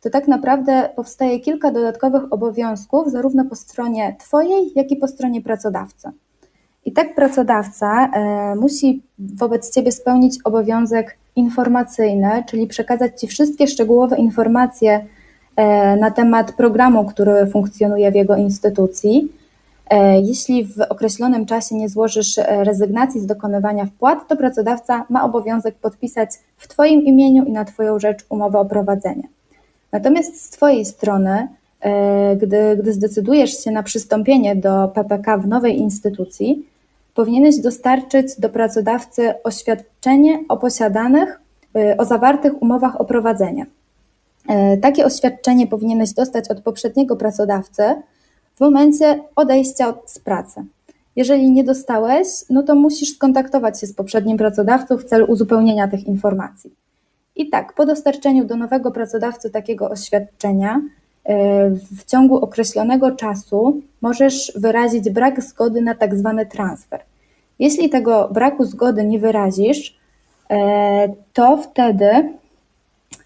to 0.00 0.10
tak 0.10 0.28
naprawdę 0.28 0.90
powstaje 0.96 1.40
kilka 1.40 1.70
dodatkowych 1.70 2.32
obowiązków, 2.32 3.10
zarówno 3.10 3.44
po 3.44 3.56
stronie 3.56 4.16
Twojej, 4.18 4.72
jak 4.74 4.90
i 4.90 4.96
po 4.96 5.08
stronie 5.08 5.42
pracodawcy. 5.42 6.10
I 6.84 6.92
tak 6.92 7.14
pracodawca 7.14 8.10
musi 8.56 9.02
wobec 9.18 9.74
Ciebie 9.74 9.92
spełnić 9.92 10.38
obowiązek 10.44 11.16
informacyjne, 11.38 12.44
czyli 12.46 12.66
przekazać 12.66 13.20
Ci 13.20 13.26
wszystkie 13.26 13.66
szczegółowe 13.66 14.16
informacje 14.16 15.06
e, 15.56 15.96
na 15.96 16.10
temat 16.10 16.52
programu, 16.52 17.04
który 17.04 17.46
funkcjonuje 17.46 18.10
w 18.10 18.14
jego 18.14 18.36
instytucji. 18.36 19.32
E, 19.90 20.20
jeśli 20.20 20.64
w 20.64 20.80
określonym 20.88 21.46
czasie 21.46 21.74
nie 21.74 21.88
złożysz 21.88 22.38
e, 22.38 22.64
rezygnacji 22.64 23.20
z 23.20 23.26
dokonywania 23.26 23.86
wpłat, 23.86 24.28
to 24.28 24.36
pracodawca 24.36 25.06
ma 25.10 25.24
obowiązek 25.24 25.74
podpisać 25.74 26.30
w 26.56 26.68
Twoim 26.68 27.02
imieniu 27.02 27.44
i 27.44 27.52
na 27.52 27.64
Twoją 27.64 27.98
rzecz 27.98 28.24
umowę 28.28 28.58
o 28.58 28.64
prowadzenie. 28.64 29.28
Natomiast 29.92 30.44
z 30.44 30.50
Twojej 30.50 30.84
strony, 30.84 31.48
gdy, 32.36 32.76
gdy 32.76 32.92
zdecydujesz 32.92 33.64
się 33.64 33.70
na 33.70 33.82
przystąpienie 33.82 34.56
do 34.56 34.88
PPK 34.88 35.38
w 35.38 35.46
nowej 35.46 35.78
instytucji, 35.78 36.66
powinieneś 37.18 37.58
dostarczyć 37.58 38.40
do 38.40 38.48
pracodawcy 38.48 39.42
oświadczenie 39.44 40.44
o 40.48 40.56
posiadanych, 40.56 41.40
y, 41.76 41.96
o 41.96 42.04
zawartych 42.04 42.62
umowach 42.62 43.00
o 43.00 43.04
prowadzenie. 43.04 43.66
Y, 44.74 44.78
takie 44.80 45.04
oświadczenie 45.04 45.66
powinieneś 45.66 46.12
dostać 46.12 46.50
od 46.50 46.60
poprzedniego 46.60 47.16
pracodawcy 47.16 47.82
w 48.56 48.60
momencie 48.60 49.20
odejścia 49.36 49.94
z 50.06 50.18
pracy. 50.18 50.64
Jeżeli 51.16 51.50
nie 51.50 51.64
dostałeś, 51.64 52.26
no 52.50 52.62
to 52.62 52.74
musisz 52.74 53.14
skontaktować 53.14 53.80
się 53.80 53.86
z 53.86 53.92
poprzednim 53.92 54.36
pracodawcą 54.36 54.96
w 54.96 55.04
celu 55.04 55.26
uzupełnienia 55.26 55.88
tych 55.88 56.06
informacji. 56.06 56.70
I 57.36 57.50
tak, 57.50 57.72
po 57.72 57.86
dostarczeniu 57.86 58.44
do 58.44 58.56
nowego 58.56 58.90
pracodawcy 58.90 59.50
takiego 59.50 59.90
oświadczenia, 59.90 60.80
w 61.96 62.04
ciągu 62.06 62.36
określonego 62.36 63.10
czasu 63.10 63.80
możesz 64.00 64.52
wyrazić 64.56 65.10
brak 65.10 65.42
zgody 65.42 65.80
na 65.80 65.94
tak 65.94 66.16
zwany 66.16 66.46
transfer. 66.46 67.00
Jeśli 67.58 67.90
tego 67.90 68.28
braku 68.32 68.64
zgody 68.64 69.04
nie 69.04 69.18
wyrazisz, 69.18 69.98
e, 70.50 71.08
to 71.32 71.56
wtedy 71.56 72.32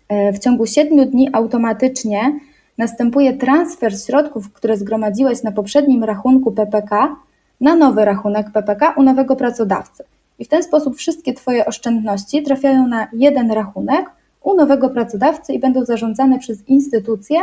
e, 0.08 0.32
w 0.32 0.38
ciągu 0.38 0.66
7 0.66 1.11
dni 1.11 1.28
automatycznie 1.32 2.40
następuje 2.78 3.32
transfer 3.32 4.00
środków, 4.00 4.52
które 4.52 4.76
zgromadziłeś 4.76 5.42
na 5.42 5.52
poprzednim 5.52 6.04
rachunku 6.04 6.52
PPK 6.52 7.16
na 7.61 7.76
nowy 7.76 8.04
rachunek 8.04 8.50
PPK 8.50 8.94
u 8.96 9.02
nowego 9.02 9.37
pracodawcy. 9.37 10.04
I 10.38 10.44
w 10.44 10.49
ten 10.49 10.62
sposób 10.62 10.96
wszystkie 10.96 11.34
Twoje 11.34 11.66
oszczędności 11.66 12.42
trafiają 12.42 12.87
na 12.87 13.08
jeden 13.12 13.50
rachunek 13.52 14.11
u 14.42 14.54
nowego 14.54 14.90
pracodawcy 14.90 15.52
i 15.52 15.58
będą 15.58 15.84
zarządzane 15.84 16.38
przez 16.38 16.68
instytucję, 16.68 17.37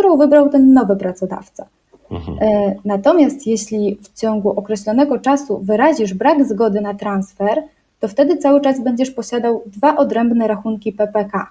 którą 0.00 0.16
wybrał 0.16 0.48
ten 0.48 0.72
nowy 0.72 0.96
pracodawca. 0.96 1.66
Mhm. 2.10 2.38
E, 2.40 2.74
natomiast 2.84 3.46
jeśli 3.46 3.98
w 4.02 4.20
ciągu 4.20 4.50
określonego 4.50 5.18
czasu 5.18 5.60
wyrazisz 5.62 6.14
brak 6.14 6.48
zgody 6.48 6.80
na 6.80 6.94
transfer, 6.94 7.62
to 8.00 8.08
wtedy 8.08 8.36
cały 8.36 8.60
czas 8.60 8.80
będziesz 8.80 9.10
posiadał 9.10 9.62
dwa 9.66 9.96
odrębne 9.96 10.48
rachunki 10.48 10.92
PPK. 10.92 11.46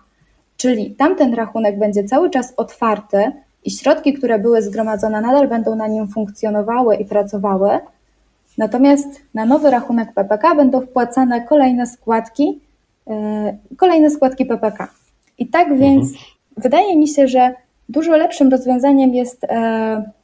Czyli 0.57 0.91
tamten 0.91 1.33
rachunek 1.33 1.79
będzie 1.79 2.03
cały 2.03 2.29
czas 2.29 2.53
otwarty 2.57 3.31
i 3.65 3.71
środki, 3.71 4.13
które 4.13 4.39
były 4.39 4.61
zgromadzone, 4.61 5.21
nadal 5.21 5.47
będą 5.47 5.75
na 5.75 5.87
nim 5.87 6.07
funkcjonowały 6.07 6.95
i 6.95 7.05
pracowały. 7.05 7.69
Natomiast 8.57 9.07
na 9.33 9.45
nowy 9.45 9.71
rachunek 9.71 10.13
PPK 10.13 10.55
będą 10.55 10.81
wpłacane 10.81 11.41
kolejne 11.41 11.87
składki, 11.87 12.59
yy, 13.07 13.15
kolejne 13.77 14.09
składki 14.09 14.45
PPK. 14.45 14.87
I 15.37 15.47
tak 15.47 15.77
więc 15.77 16.03
mhm. 16.03 16.25
wydaje 16.57 16.97
mi 16.97 17.07
się, 17.07 17.27
że 17.27 17.53
dużo 17.89 18.17
lepszym 18.17 18.49
rozwiązaniem 18.49 19.15
jest 19.15 19.43
yy, 19.43 19.49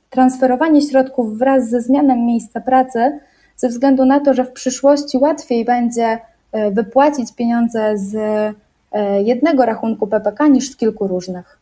transferowanie 0.10 0.82
środków 0.82 1.38
wraz 1.38 1.70
ze 1.70 1.82
zmianą 1.82 2.16
miejsca 2.16 2.62
pracy, 2.62 3.20
ze 3.56 3.70
względu 3.70 4.06
na 4.06 4.20
to, 4.20 4.34
że 4.34 4.46
w 4.46 4.52
przyszłości 4.52 5.18
łatwiej 5.18 5.66
będzie 5.66 6.20
e, 6.52 6.72
wypłacić 6.72 7.36
pieniądze 7.36 7.98
z 7.98 8.16
e, 8.92 9.24
jednego 9.24 9.66
rachunku 9.66 10.08
PPK 10.08 10.48
niż 10.48 10.70
z 10.70 10.78
kilku 10.78 11.08
różnych. 11.08 11.60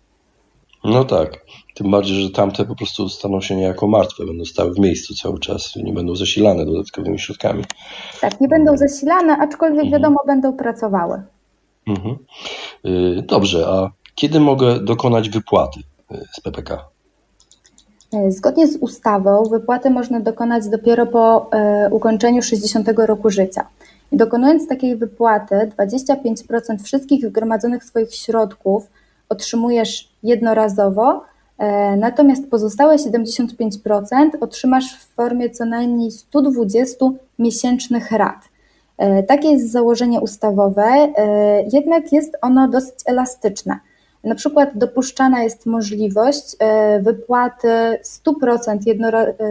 No 0.83 1.05
tak, 1.05 1.45
tym 1.75 1.91
bardziej, 1.91 2.23
że 2.23 2.29
tamte 2.29 2.65
po 2.65 2.75
prostu 2.75 3.09
staną 3.09 3.41
się 3.41 3.55
niejako 3.55 3.87
martwe, 3.87 4.25
będą 4.25 4.45
stały 4.45 4.73
w 4.73 4.79
miejscu 4.79 5.15
cały 5.15 5.39
czas, 5.39 5.75
nie 5.75 5.93
będą 5.93 6.15
zasilane 6.15 6.65
dodatkowymi 6.65 7.19
środkami. 7.19 7.63
Tak, 8.21 8.41
nie 8.41 8.47
będą 8.47 8.77
zasilane, 8.77 9.37
aczkolwiek 9.37 9.83
mhm. 9.83 9.91
wiadomo, 9.91 10.19
będą 10.27 10.53
pracowały. 10.53 11.21
Mhm. 11.87 12.17
Y, 12.85 13.23
dobrze, 13.27 13.67
a 13.67 13.91
kiedy 14.15 14.39
mogę 14.39 14.79
dokonać 14.79 15.29
wypłaty 15.29 15.79
z 16.33 16.41
PPK? 16.41 16.93
E, 18.13 18.31
zgodnie 18.31 18.67
z 18.67 18.77
ustawą 18.77 19.43
wypłaty 19.43 19.89
można 19.89 20.19
dokonać 20.19 20.69
dopiero 20.69 21.05
po 21.05 21.51
e, 21.51 21.89
ukończeniu 21.91 22.41
60 22.41 22.89
roku 22.97 23.29
życia. 23.29 23.67
Dokonując 24.11 24.67
takiej 24.67 24.95
wypłaty, 24.95 25.55
25% 25.77 26.83
wszystkich 26.83 27.25
zgromadzonych 27.25 27.83
swoich 27.83 28.15
środków 28.15 28.87
otrzymujesz 29.29 30.09
jednorazowo, 30.23 31.23
e, 31.57 31.97
natomiast 31.97 32.49
pozostałe 32.49 32.95
75% 32.95 34.29
otrzymasz 34.41 34.95
w 34.95 35.15
formie 35.15 35.49
co 35.49 35.65
najmniej 35.65 36.11
120 36.11 37.05
miesięcznych 37.39 38.11
rat. 38.11 38.53
Takie 39.27 39.51
jest 39.51 39.71
założenie 39.71 40.21
ustawowe, 40.21 41.13
jednak 41.73 42.11
jest 42.11 42.37
ono 42.41 42.67
dosyć 42.67 42.95
elastyczne. 43.05 43.79
Na 44.23 44.35
przykład 44.35 44.69
dopuszczana 44.75 45.43
jest 45.43 45.65
możliwość 45.65 46.55
e, 46.59 46.99
wypłaty 46.99 47.67
100% 48.03 48.77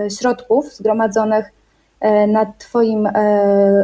e, 0.07 0.11
środków 0.11 0.75
zgromadzonych 0.75 1.53
e, 2.01 2.27
na 2.27 2.53
Twoim 2.59 3.09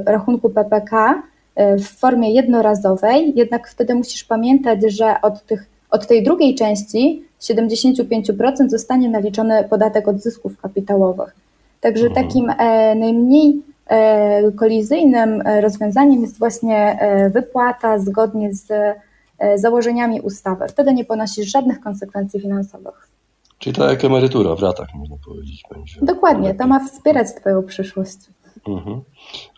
rachunku 0.06 0.50
PPK 0.50 1.22
w 1.56 1.84
formie 1.84 2.32
jednorazowej, 2.34 3.32
jednak 3.36 3.68
wtedy 3.68 3.94
musisz 3.94 4.24
pamiętać, 4.24 4.92
że 4.92 5.20
od, 5.22 5.46
tych, 5.46 5.66
od 5.90 6.06
tej 6.06 6.22
drugiej 6.22 6.54
części 6.54 7.24
75% 7.40 8.68
zostanie 8.68 9.08
naliczony 9.08 9.64
podatek 9.64 10.08
od 10.08 10.22
zysków 10.22 10.60
kapitałowych. 10.60 11.34
Także 11.80 12.06
mhm. 12.06 12.26
takim 12.26 12.52
najmniej 13.00 13.62
kolizyjnym 14.56 15.42
rozwiązaniem 15.60 16.20
jest 16.20 16.38
właśnie 16.38 16.98
wypłata 17.34 17.98
zgodnie 17.98 18.54
z 18.54 18.68
założeniami 19.56 20.20
ustawy. 20.20 20.68
Wtedy 20.68 20.92
nie 20.94 21.04
ponosisz 21.04 21.52
żadnych 21.52 21.80
konsekwencji 21.80 22.40
finansowych. 22.40 23.08
Czyli 23.58 23.76
tak 23.76 23.90
jak 23.90 24.04
emerytura 24.04 24.54
w 24.54 24.62
ratach, 24.62 24.88
można 24.94 25.16
powiedzieć. 25.26 25.62
Będzie 25.74 26.00
Dokładnie, 26.02 26.54
to 26.54 26.66
ma 26.66 26.86
wspierać 26.86 27.28
Twoją 27.40 27.62
przyszłość. 27.62 28.16
Mhm. 28.68 29.00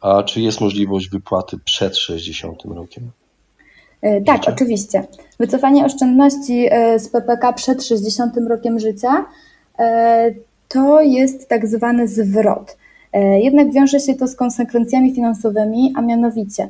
A 0.02 0.22
czy 0.22 0.40
jest 0.40 0.60
możliwość 0.60 1.08
wypłaty 1.08 1.58
przed 1.64 1.96
60 1.96 2.62
rokiem? 2.64 3.10
Tak, 4.26 4.36
życia? 4.36 4.52
oczywiście. 4.52 5.06
Wycofanie 5.38 5.84
oszczędności 5.84 6.68
z 6.98 7.08
PPK 7.08 7.52
przed 7.52 7.84
60 7.84 8.36
rokiem 8.48 8.78
życia 8.78 9.24
to 10.68 11.00
jest 11.00 11.48
tak 11.48 11.66
zwany 11.66 12.08
zwrot. 12.08 12.76
Jednak 13.42 13.72
wiąże 13.72 14.00
się 14.00 14.14
to 14.14 14.28
z 14.28 14.36
konsekwencjami 14.36 15.14
finansowymi, 15.14 15.92
a 15.96 16.00
mianowicie 16.00 16.68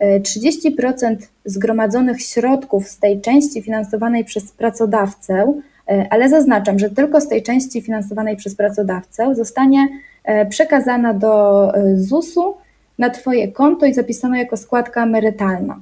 30% 0.00 1.16
zgromadzonych 1.44 2.22
środków 2.22 2.88
z 2.88 2.98
tej 2.98 3.20
części 3.20 3.62
finansowanej 3.62 4.24
przez 4.24 4.52
pracodawcę, 4.52 5.54
e, 5.88 6.06
ale 6.10 6.28
zaznaczam, 6.28 6.78
że 6.78 6.90
tylko 6.90 7.20
z 7.20 7.28
tej 7.28 7.42
części 7.42 7.82
finansowanej 7.82 8.36
przez 8.36 8.54
pracodawcę 8.54 9.34
zostanie 9.34 9.88
e, 10.24 10.46
przekazana 10.46 11.14
do 11.14 11.74
e, 11.74 11.96
ZUS-u 11.96 12.54
na 12.98 13.10
Twoje 13.10 13.48
konto 13.48 13.86
i 13.86 13.94
zapisana 13.94 14.38
jako 14.38 14.56
składka 14.56 15.02
emerytalna. 15.02 15.80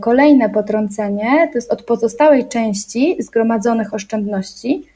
Kolejne 0.00 0.50
potrącenie 0.50 1.48
to 1.52 1.58
jest 1.58 1.72
od 1.72 1.82
pozostałej 1.82 2.48
części 2.48 3.16
zgromadzonych 3.20 3.94
oszczędności 3.94 4.86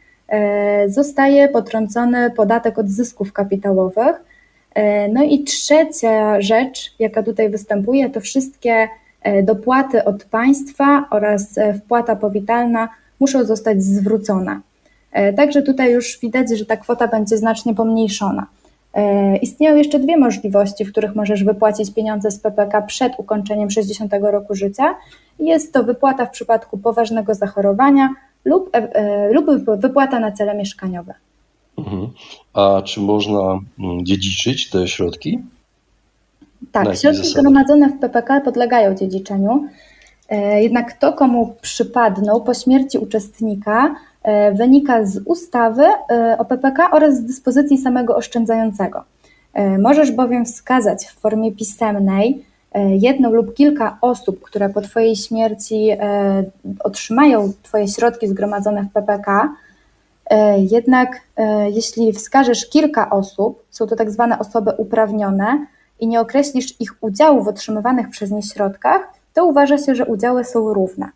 zostaje 0.86 1.48
potrącony 1.48 2.30
podatek 2.30 2.78
od 2.78 2.88
zysków 2.88 3.32
kapitałowych, 3.32 4.16
no 5.12 5.24
i 5.24 5.44
trzecia 5.44 6.40
rzecz, 6.40 6.94
jaka 6.98 7.22
tutaj 7.22 7.50
występuje, 7.50 8.10
to 8.10 8.20
wszystkie 8.20 8.88
e, 9.22 9.42
dopłaty 9.42 10.04
od 10.04 10.24
państwa 10.24 11.08
oraz 11.10 11.58
e, 11.58 11.74
wpłata 11.74 12.16
powitalna 12.16 12.88
muszą 13.20 13.44
zostać 13.44 13.82
zwrócone. 13.82 14.60
Także 15.36 15.62
tutaj 15.62 15.92
już 15.92 16.18
widać, 16.20 16.58
że 16.58 16.66
ta 16.66 16.76
kwota 16.76 17.08
będzie 17.08 17.38
znacznie 17.38 17.74
pomniejszona. 17.74 18.46
Istnieją 19.42 19.76
jeszcze 19.76 19.98
dwie 19.98 20.16
możliwości, 20.16 20.84
w 20.84 20.92
których 20.92 21.14
możesz 21.14 21.44
wypłacić 21.44 21.94
pieniądze 21.94 22.30
z 22.30 22.38
PPK 22.38 22.82
przed 22.82 23.12
ukończeniem 23.18 23.70
60 23.70 24.12
roku 24.22 24.54
życia. 24.54 24.94
Jest 25.38 25.72
to 25.72 25.84
wypłata 25.84 26.26
w 26.26 26.30
przypadku 26.30 26.78
poważnego 26.78 27.34
zachorowania 27.34 28.08
lub, 28.44 28.70
lub 29.30 29.46
wypłata 29.80 30.20
na 30.20 30.32
cele 30.32 30.54
mieszkaniowe. 30.54 31.14
Mhm. 31.78 32.08
A 32.54 32.82
czy 32.82 33.00
można 33.00 33.60
mm, 33.78 34.06
dziedziczyć 34.06 34.70
te 34.70 34.88
środki? 34.88 35.38
Tak, 36.72 36.96
środki 36.96 37.26
zgromadzone 37.26 37.88
w 37.88 38.00
PPK 38.00 38.40
podlegają 38.40 38.94
dziedziczeniu. 38.94 39.68
E, 40.28 40.62
jednak 40.62 40.92
to, 40.92 41.12
komu 41.12 41.54
przypadną 41.60 42.40
po 42.40 42.54
śmierci 42.54 42.98
uczestnika, 42.98 43.94
e, 44.22 44.52
wynika 44.52 45.04
z 45.04 45.20
ustawy 45.24 45.84
e, 46.10 46.36
o 46.38 46.44
PPK 46.44 46.90
oraz 46.90 47.16
z 47.16 47.24
dyspozycji 47.24 47.78
samego 47.78 48.16
oszczędzającego. 48.16 49.04
Możesz 49.78 50.12
bowiem 50.12 50.44
wskazać 50.44 51.06
w 51.06 51.20
formie 51.20 51.52
pisemnej 51.52 52.44
jedną 52.88 53.30
lub 53.30 53.54
kilka 53.54 53.98
osób, 54.00 54.40
które 54.42 54.68
po 54.68 54.80
Twojej 54.80 55.16
śmierci 55.16 55.88
otrzymają 56.80 57.52
Twoje 57.62 57.88
środki 57.88 58.28
zgromadzone 58.28 58.82
w 58.82 58.92
PPK, 58.92 59.54
jednak 60.58 61.20
e, 61.36 61.70
jeśli 61.70 62.12
wskażesz 62.12 62.70
kilka 62.70 63.10
osób, 63.10 63.64
są 63.70 63.86
to 63.86 63.96
tak 63.96 64.10
zwane 64.10 64.38
osoby 64.38 64.72
uprawnione 64.78 65.66
i 66.00 66.06
nie 66.06 66.20
określisz 66.20 66.80
ich 66.80 66.90
udziału 67.00 67.42
w 67.42 67.48
otrzymywanych 67.48 68.08
przez 68.08 68.30
nie 68.30 68.42
środkach, 68.42 69.12
to 69.34 69.44
uważa 69.44 69.78
się, 69.78 69.94
że 69.94 70.06
udziały 70.06 70.44
są 70.44 70.74
równe. 70.74 71.08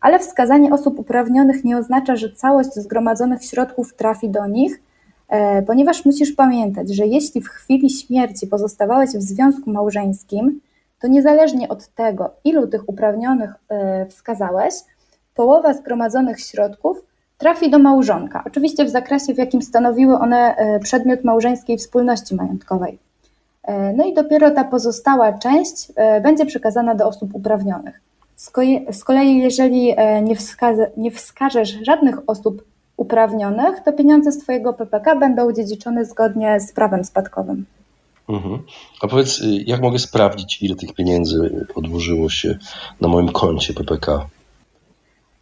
Ale 0.00 0.18
wskazanie 0.18 0.72
osób 0.72 0.98
uprawnionych 0.98 1.64
nie 1.64 1.78
oznacza, 1.78 2.16
że 2.16 2.32
całość 2.32 2.74
zgromadzonych 2.74 3.44
środków 3.44 3.94
trafi 3.94 4.30
do 4.30 4.46
nich, 4.46 4.80
e, 5.28 5.62
ponieważ 5.62 6.04
musisz 6.04 6.32
pamiętać, 6.32 6.94
że 6.94 7.06
jeśli 7.06 7.40
w 7.40 7.48
chwili 7.48 7.90
śmierci 7.90 8.46
pozostawałeś 8.46 9.10
w 9.10 9.22
związku 9.22 9.70
małżeńskim, 9.70 10.60
to 11.00 11.08
niezależnie 11.08 11.68
od 11.68 11.86
tego, 11.88 12.30
ilu 12.44 12.66
tych 12.66 12.88
uprawnionych 12.88 13.50
wskazałeś, 14.08 14.74
połowa 15.34 15.74
zgromadzonych 15.74 16.40
środków 16.40 17.05
trafi 17.38 17.70
do 17.70 17.78
małżonka, 17.78 18.42
oczywiście 18.46 18.84
w 18.84 18.90
zakresie, 18.90 19.34
w 19.34 19.38
jakim 19.38 19.62
stanowiły 19.62 20.18
one 20.18 20.56
e, 20.56 20.80
przedmiot 20.80 21.24
małżeńskiej 21.24 21.78
wspólności 21.78 22.34
majątkowej. 22.34 22.98
E, 23.62 23.92
no 23.92 24.04
i 24.04 24.14
dopiero 24.14 24.50
ta 24.50 24.64
pozostała 24.64 25.32
część 25.32 25.92
e, 25.96 26.20
będzie 26.20 26.46
przekazana 26.46 26.94
do 26.94 27.06
osób 27.08 27.34
uprawnionych. 27.34 28.00
Z 28.90 29.04
kolei, 29.04 29.38
jeżeli 29.38 29.94
nie, 30.22 30.36
wskaże, 30.36 30.90
nie 30.96 31.10
wskażesz 31.10 31.78
żadnych 31.82 32.16
osób 32.26 32.64
uprawnionych, 32.96 33.80
to 33.84 33.92
pieniądze 33.92 34.32
z 34.32 34.38
Twojego 34.38 34.72
PPK 34.72 35.16
będą 35.16 35.52
dziedziczone 35.52 36.04
zgodnie 36.04 36.60
z 36.60 36.72
prawem 36.72 37.04
spadkowym. 37.04 37.64
Mhm. 38.28 38.62
A 39.00 39.08
powiedz, 39.08 39.40
y, 39.40 39.64
jak 39.66 39.80
mogę 39.80 39.98
sprawdzić, 39.98 40.62
ile 40.62 40.74
tych 40.76 40.94
pieniędzy 40.94 41.66
odłożyło 41.74 42.30
się 42.30 42.58
na 43.00 43.08
moim 43.08 43.28
koncie 43.28 43.74
PPK? 43.74 44.26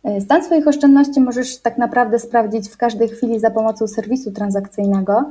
E, 0.05 0.21
stan 0.21 0.45
swoich 0.45 0.69
oszczędności 0.69 1.21
możesz 1.21 1.59
tak 1.59 1.79
naprawdę 1.79 2.19
sprawdzić 2.19 2.69
w 2.69 2.77
każdej 2.77 3.09
chwili 3.09 3.41
za 3.41 3.51
pomocą 3.51 3.87
serwisu 3.87 4.33
transakcyjnego. 4.33 5.25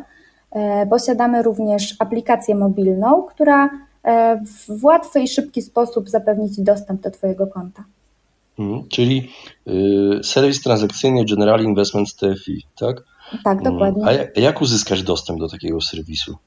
E, 0.51 0.87
posiadamy 0.87 1.43
również 1.43 1.95
aplikację 1.99 2.55
mobilną, 2.55 3.23
która 3.23 3.69
e, 4.03 4.41
w 4.69 4.83
łatwy 4.83 5.21
i 5.21 5.27
szybki 5.27 5.61
sposób 5.61 6.09
zapewni 6.09 6.51
Ci 6.51 6.63
dostęp 6.63 7.01
do 7.01 7.11
Twojego 7.11 7.47
konta. 7.47 7.83
Hmm, 8.57 8.83
czyli 8.89 9.29
y, 9.67 10.23
serwis 10.23 10.61
transakcyjny 10.61 11.25
General 11.25 11.63
Investment 11.63 12.15
TFI, 12.15 12.65
tak? 12.79 13.03
Tak, 13.43 13.57
mhm. 13.57 13.73
dokładnie. 13.73 14.27
A 14.35 14.39
jak 14.39 14.61
uzyskać 14.61 15.03
dostęp 15.03 15.39
do 15.39 15.49
takiego 15.49 15.81
serwisu? 15.81 16.37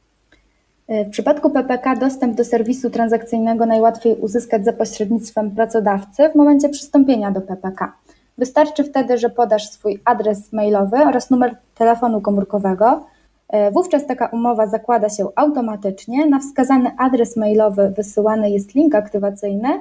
W 0.89 1.11
przypadku 1.11 1.51
PPK 1.51 1.97
dostęp 1.97 2.37
do 2.37 2.45
serwisu 2.45 2.91
transakcyjnego 2.91 3.67
najłatwiej 3.67 4.15
uzyskać 4.15 4.65
za 4.65 4.73
pośrednictwem 4.73 5.51
pracodawcy 5.51 6.29
w 6.29 6.35
momencie 6.35 6.69
przystąpienia 6.69 7.31
do 7.31 7.41
PPK. 7.41 7.93
Wystarczy 8.39 8.85
wtedy, 8.85 9.19
że 9.19 9.31
podasz 9.31 9.71
swój 9.71 10.01
adres 10.05 10.53
mailowy 10.53 10.97
oraz 10.97 11.31
numer 11.31 11.57
telefonu 11.75 12.21
komórkowego. 12.21 13.07
E, 13.49 13.71
wówczas 13.71 14.07
taka 14.07 14.27
umowa 14.27 14.67
zakłada 14.67 15.09
się 15.09 15.29
automatycznie. 15.37 16.27
Na 16.27 16.39
wskazany 16.39 16.91
adres 16.99 17.37
mailowy 17.37 17.93
wysyłany 17.97 18.51
jest 18.51 18.75
link 18.75 18.95
aktywacyjny. 18.95 19.81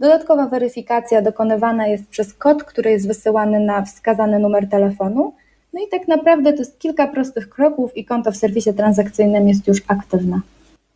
Dodatkowa 0.00 0.46
weryfikacja 0.46 1.22
dokonywana 1.22 1.86
jest 1.86 2.06
przez 2.08 2.34
kod, 2.34 2.64
który 2.64 2.90
jest 2.90 3.06
wysyłany 3.06 3.60
na 3.60 3.82
wskazany 3.82 4.38
numer 4.38 4.68
telefonu. 4.68 5.34
No 5.72 5.80
i 5.80 5.88
tak 5.88 6.08
naprawdę 6.08 6.52
to 6.52 6.58
jest 6.58 6.78
kilka 6.78 7.06
prostych 7.06 7.48
kroków 7.48 7.96
i 7.96 8.04
konto 8.04 8.32
w 8.32 8.36
serwisie 8.36 8.74
transakcyjnym 8.74 9.48
jest 9.48 9.66
już 9.66 9.78
aktywne. 9.88 10.40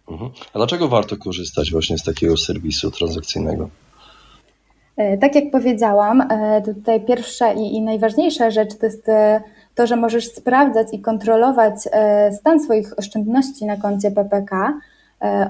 Mhm. 0.08 0.30
A 0.54 0.58
dlaczego 0.58 0.88
warto 0.88 1.16
korzystać 1.16 1.72
właśnie 1.72 1.98
z 1.98 2.02
takiego 2.02 2.36
serwisu 2.36 2.90
transakcyjnego? 2.90 3.68
E, 5.02 5.18
tak 5.18 5.34
jak 5.34 5.50
powiedziałam, 5.50 6.20
e, 6.20 6.62
tutaj 6.62 7.00
pierwsza 7.00 7.52
i, 7.52 7.60
i 7.60 7.82
najważniejsza 7.82 8.50
rzecz 8.50 8.74
to 8.74 8.86
jest 8.86 9.08
e, 9.08 9.40
to, 9.74 9.86
że 9.86 9.96
możesz 9.96 10.32
sprawdzać 10.32 10.86
i 10.92 11.00
kontrolować 11.00 11.74
stan 12.38 12.60
swoich 12.60 12.98
oszczędności 12.98 13.66
na 13.66 13.76
koncie 13.76 14.10
PPK. 14.10 14.78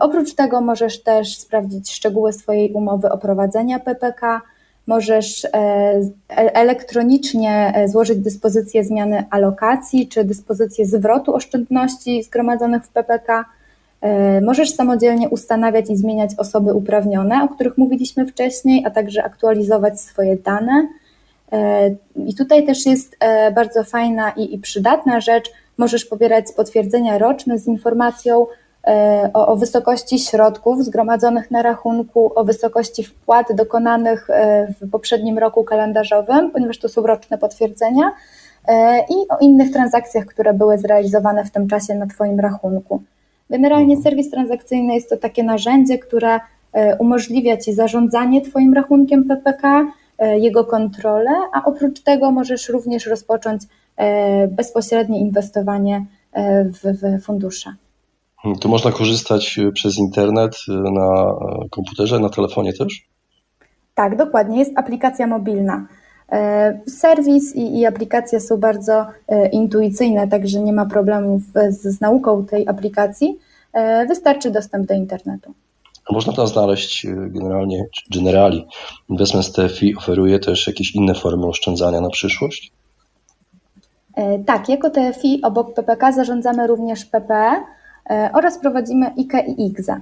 Oprócz 0.01 0.35
tego 0.35 0.61
możesz 0.61 1.03
też 1.03 1.39
sprawdzić 1.39 1.91
szczegóły 1.93 2.33
swojej 2.33 2.73
umowy 2.73 3.11
o 3.11 3.19
prowadzenia 3.19 3.79
PPK, 3.79 4.41
możesz 4.87 5.47
elektronicznie 6.29 7.75
złożyć 7.87 8.19
dyspozycję 8.19 8.85
zmiany 8.85 9.25
alokacji 9.31 10.09
czy 10.09 10.25
dyspozycję 10.25 10.87
zwrotu 10.87 11.35
oszczędności 11.35 12.23
zgromadzonych 12.23 12.85
w 12.85 12.89
PPK 12.89 13.45
możesz 14.43 14.75
samodzielnie 14.75 15.29
ustanawiać 15.29 15.91
i 15.91 15.97
zmieniać 15.97 16.31
osoby 16.39 16.75
uprawnione, 16.75 17.45
o 17.45 17.49
których 17.49 17.79
mówiliśmy 17.79 18.27
wcześniej, 18.27 18.85
a 18.87 18.91
także 18.91 19.25
aktualizować 19.25 20.01
swoje 20.01 20.37
dane. 20.37 20.89
E, 21.53 21.91
I 22.27 22.35
tutaj 22.35 22.67
też 22.67 22.87
jest 22.87 23.17
e, 23.21 23.53
bardzo 23.53 23.85
fajna 23.85 24.31
i, 24.31 24.55
i 24.55 24.59
przydatna 24.59 25.21
rzecz. 25.21 25.51
Możesz 25.79 26.05
pobierać 26.05 26.45
potwierdzenia 26.57 27.19
roczne 27.19 27.59
z 27.59 27.67
informacją 27.67 28.47
o, 29.35 29.47
o, 29.47 29.57
wysokości 29.57 30.19
środków 30.19 30.85
zgromadzonych 30.85 31.51
na 31.51 31.63
rachunku, 31.63 32.33
o 32.35 32.45
wysokości 32.45 33.05
wpłat 33.05 33.47
dokonanych 33.55 34.29
w 34.81 34.91
poprzednim 34.91 35.39
roku 35.39 35.65
kalendarzowym, 35.65 36.51
ponieważ 36.51 36.79
to 36.79 36.89
są 36.89 37.03
roczne 37.03 37.39
potwierdzenia, 37.39 38.13
i 39.11 39.15
o 39.29 39.39
innych 39.41 39.73
transakcjach, 39.73 40.25
które 40.25 40.55
były 40.55 40.79
zrealizowane 40.79 41.45
w 41.45 41.51
tym 41.51 41.69
czasie 41.69 41.95
na 41.95 42.07
Twoim 42.07 42.41
rachunku. 42.41 43.03
Generalnie 43.53 43.95
mhm. 43.95 44.03
serwis 44.03 44.31
transakcyjny 44.31 44.95
jest 44.95 45.11
to 45.11 45.17
takie 45.17 45.43
narzędzie, 45.43 45.99
które 45.99 46.41
e, 46.73 46.97
umożliwia 46.97 47.57
Ci 47.57 47.73
zarządzanie 47.73 48.41
Twoim 48.41 48.75
rachunkiem 48.75 49.25
PPK, 49.25 49.87
e, 50.19 50.39
jego 50.39 50.65
kontrolę, 50.65 51.31
a 51.53 51.65
oprócz 51.65 52.01
tego 52.01 52.31
możesz 52.31 52.69
również 52.69 53.07
rozpocząć 53.07 53.63
e, 53.97 54.49
bezpośrednie 54.49 55.21
inwestowanie 55.21 56.07
w, 56.65 56.81
w 56.83 57.25
fundusze. 57.25 57.75
To 58.61 58.69
można 58.69 58.93
korzystać 58.93 59.61
przez 59.75 59.99
internet 59.99 60.57
na 60.69 61.35
komputerze, 61.71 62.21
na 62.21 62.29
telefonie 62.29 62.73
też? 62.73 63.09
Tak, 63.95 64.17
dokładnie. 64.17 64.59
Jest 64.59 64.79
aplikacja 64.79 65.27
mobilna. 65.27 65.87
Serwis 66.87 67.57
i, 67.57 67.79
i 67.79 67.87
aplikacja 67.87 68.41
są 68.41 68.57
bardzo 68.57 69.07
intuicyjne, 69.53 70.29
także 70.29 70.61
nie 70.61 70.73
ma 70.73 70.87
problemów 70.87 71.43
z, 71.71 71.83
z 71.83 72.01
nauką 72.01 72.47
tej 72.47 72.69
aplikacji. 72.69 73.39
wystarczy 74.09 74.51
dostęp 74.51 74.87
do 74.87 74.95
internetu. 74.95 75.55
Można 76.11 76.33
tam 76.33 76.47
znaleźć 76.47 77.07
generalnie, 77.07 77.87
generali. 78.11 78.67
Investment 79.09 79.53
TFI 79.53 79.97
oferuje 79.97 80.39
też 80.39 80.67
jakieś 80.67 80.95
inne 80.95 81.15
formy 81.15 81.47
oszczędzania 81.47 82.01
na 82.01 82.11
przyszłość? 82.11 82.73
Tak, 84.47 84.69
jako 84.69 84.91
TFI 84.91 85.43
obok 85.43 85.75
PPK 85.75 86.13
zarządzamy 86.13 86.67
również 86.67 87.05
PPE 87.05 87.65
oraz 88.33 88.59
prowadzimy 88.59 89.07
IKE 89.19 89.45
i 89.47 89.67
IGZE. 89.67 90.01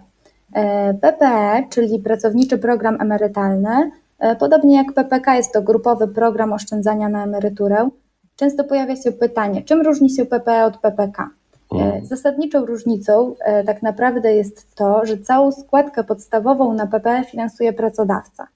PPE, 1.01 1.65
czyli 1.71 1.99
Pracowniczy 1.99 2.59
Program 2.59 3.01
Emerytalny, 3.01 3.91
E, 3.91 3.91
podobnie 4.39 4.77
jak 4.77 4.93
PPK 4.93 5.37
jest 5.37 5.53
to 5.53 5.63
grupowy 5.63 6.09
program 6.09 6.53
oszczędzania 6.53 7.09
na 7.09 7.25
emeryturę, 7.25 7.89
często 8.37 8.65
pojawia 8.65 8.97
się 8.97 9.13
pytanie, 9.13 9.63
czym 9.63 9.81
różni 9.81 10.11
się 10.11 10.27
PPE 10.27 10.65
od 10.65 10.79
PPK? 10.79 11.31
E, 11.73 11.77
mhm. 11.77 12.07
Zasadniczą 12.07 12.67
różnicą 12.67 13.35
e, 13.41 13.65
tak 13.65 13.83
naprawdę 13.83 14.35
jest 14.35 14.75
to, 14.75 15.07
że 15.07 15.19
całą 15.19 15.53
składkę 15.53 16.05
podstawową 16.05 16.75
na 16.75 16.87
PPE 16.87 17.25
finansuje 17.25 17.73
pracodawca. 17.73 18.47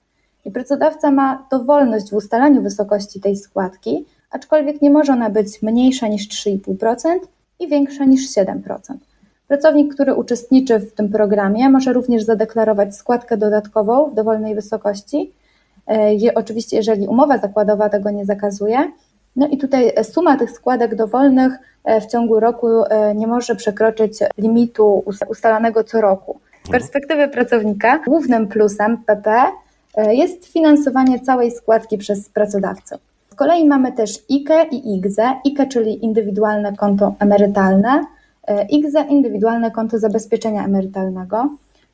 I 0.45 0.51
pracodawca 0.51 1.11
ma 1.11 1.47
dowolność 1.51 2.09
w 2.09 2.13
ustalaniu 2.13 2.61
wysokości 2.61 3.21
tej 3.21 3.37
składki, 3.37 4.05
aczkolwiek 4.31 4.81
nie 4.81 4.89
może 4.89 5.13
ona 5.13 5.29
być 5.29 5.61
mniejsza 5.61 6.07
niż 6.07 6.27
3,5% 6.27 7.19
i 7.59 7.67
większa 7.67 8.05
niż 8.05 8.29
7%. 8.29 8.79
Pracownik, 9.47 9.93
który 9.93 10.13
uczestniczy 10.13 10.79
w 10.79 10.93
tym 10.93 11.09
programie, 11.09 11.69
może 11.69 11.93
również 11.93 12.23
zadeklarować 12.23 12.95
składkę 12.95 13.37
dodatkową 13.37 14.09
w 14.09 14.15
dowolnej 14.15 14.55
wysokości, 14.55 15.33
E, 15.35 15.44
je, 16.17 16.33
oczywiście, 16.33 16.77
jeżeli 16.77 17.07
umowa 17.07 17.37
zakładowa 17.37 17.89
tego 17.89 18.11
nie 18.11 18.25
zakazuje. 18.25 18.91
No 19.35 19.47
i 19.47 19.57
tutaj 19.57 19.91
suma 20.03 20.37
tych 20.37 20.51
składek 20.51 20.95
dowolnych 20.95 21.53
e, 21.83 22.01
w 22.01 22.05
ciągu 22.05 22.39
roku 22.39 22.67
e, 22.67 23.15
nie 23.15 23.27
może 23.27 23.55
przekroczyć 23.55 24.19
limitu 24.37 25.03
ustalanego 25.29 25.83
co 25.83 26.01
roku. 26.01 26.39
Z 26.63 26.69
perspektywy 26.69 27.27
pracownika 27.27 27.99
głównym 28.07 28.47
plusem 28.47 28.97
PP 28.97 29.43
jest 30.09 30.45
finansowanie 30.45 31.19
całej 31.19 31.51
składki 31.51 31.97
przez 31.97 32.29
pracodawcę. 32.29 32.97
Z 33.29 33.35
kolei 33.35 33.65
mamy 33.65 33.91
też 33.91 34.25
IKE 34.31 34.67
i 34.71 34.95
IGZE. 34.95 35.33
IKE, 35.45 35.67
czyli 35.67 36.05
indywidualne 36.05 36.75
konto 36.75 37.15
emerytalne, 37.19 38.05
IGZE 38.69 39.05
indywidualne 39.09 39.71
konto 39.71 39.99
zabezpieczenia 39.99 40.65
emerytalnego. 40.65 41.49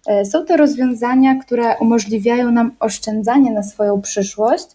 E, 0.08 0.26
są 0.26 0.46
to 0.46 0.58
rozwiązania, 0.58 1.36
które 1.36 1.78
umożliwiają 1.80 2.52
nam 2.52 2.72
oszczędzanie 2.80 3.52
na 3.52 3.64
swoją 3.64 4.02
przyszłość, 4.02 4.68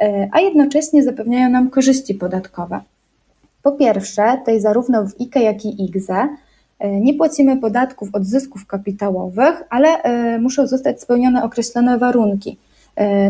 e, 0.00 0.28
a 0.32 0.40
jednocześnie 0.40 1.02
zapewniają 1.02 1.50
nam 1.50 1.70
korzyści 1.70 2.14
podatkowe. 2.14 2.80
Po 3.62 3.72
pierwsze, 3.72 4.38
tej 4.44 4.60
zarówno 4.60 5.04
w 5.06 5.20
IKE, 5.20 5.42
jak 5.42 5.64
i 5.64 5.84
IGZE 5.84 6.28
e, 6.78 7.00
nie 7.00 7.14
płacimy 7.14 7.56
podatków 7.56 8.08
od 8.12 8.26
zysków 8.26 8.66
kapitałowych, 8.66 9.62
ale 9.70 9.88
muszą 10.40 10.66
zostać 10.66 11.00
spełnione 11.00 11.42
określone 11.44 11.98
warunki. 11.98 12.58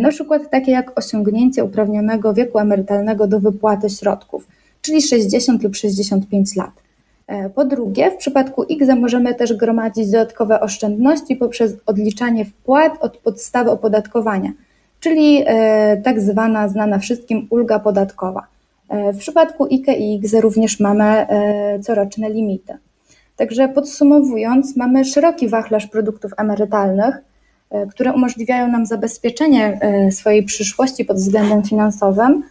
Na 0.01 0.11
przykład 0.11 0.51
takie 0.51 0.73
jak 0.73 0.99
osiągnięcie 0.99 1.65
uprawnionego 1.65 2.35
wieku 2.35 2.59
emerytalnego 2.59 3.27
do 3.27 3.41
wypłaty 3.41 3.91
środków, 3.91 4.47
czyli 4.83 5.03
60 5.03 5.63
lub 5.63 5.77
65 5.77 6.57
lat. 6.57 6.84
E, 7.27 7.51
po 7.51 7.65
drugie, 7.65 8.11
w 8.11 8.17
przypadku 8.17 8.65
IGZE 8.65 8.97
możemy 8.97 9.35
też 9.35 9.53
gromadzić 9.53 10.11
dodatkowe 10.11 10.61
oszczędności 10.61 11.37
poprzez 11.37 11.77
odliczanie 11.87 12.45
wpłat 12.45 12.93
od 13.01 13.17
podstawy 13.17 13.71
opodatkowania, 13.71 14.53
czyli 15.01 15.43
e, 15.47 15.97
tak 15.97 16.21
zwana 16.21 16.69
znana 16.69 16.99
wszystkim 16.99 17.47
ulga 17.51 17.79
podatkowa. 17.79 18.47
E, 18.89 19.13
w 19.13 19.19
przypadku 19.19 19.65
IKE 19.65 19.95
i 19.99 20.15
IGZE 20.15 20.41
również 20.41 20.81
mamy 20.81 21.27
coroczne 21.83 22.31
limity. 22.31 22.79
Także 23.37 23.69
podsumowując, 23.69 24.77
mamy 24.77 25.05
szeroki 25.05 25.49
wachlarz 25.49 25.87
produktów 25.87 26.33
emerytalnych, 26.37 27.15
które 27.91 28.13
umożliwiają 28.13 28.69
nam 28.69 28.87
zabezpieczenie 28.87 29.81
swojej 30.11 30.43
przyszłości 30.43 31.05
pod 31.05 31.17
względem 31.17 31.63
finansowym. 31.63 32.43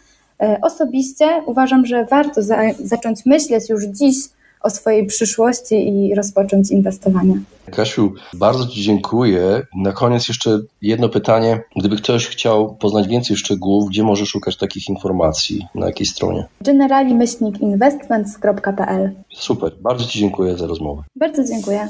Osobiście 0.62 1.26
uważam, 1.46 1.86
że 1.86 2.06
warto 2.06 2.44
za 2.44 2.58
zacząć 2.80 3.26
myśleć 3.26 3.70
już 3.70 3.84
dziś 3.84 4.16
o 4.64 4.70
swojej 4.70 5.06
przyszłości 5.06 5.88
i 5.90 6.16
rozpocząć 6.16 6.72
inwestowanie. 6.72 7.40
Kasiu, 7.72 8.14
bardzo 8.34 8.68
Ci 8.68 8.82
dziękuję. 8.82 9.62
Na 9.76 9.92
koniec 9.92 10.28
jeszcze 10.28 10.60
jedno 10.82 11.10
pytanie. 11.10 11.64
Gdyby 11.76 11.96
ktoś 11.96 12.28
chciał 12.28 12.76
poznać 12.76 13.08
więcej 13.08 13.38
szczegółów, 13.38 13.90
gdzie 13.90 14.04
może 14.04 14.26
szukać 14.26 14.58
takich 14.58 14.90
informacji? 14.90 15.68
Na 15.76 15.86
jakiej 15.86 16.06
stronie? 16.06 16.46
generali-investments.pl 16.62 19.12
Super, 19.34 19.72
bardzo 19.82 20.06
Ci 20.06 20.20
dziękuję 20.20 20.58
za 20.58 20.68
rozmowę. 20.68 21.04
Bardzo 21.16 21.44
dziękuję. 21.44 21.90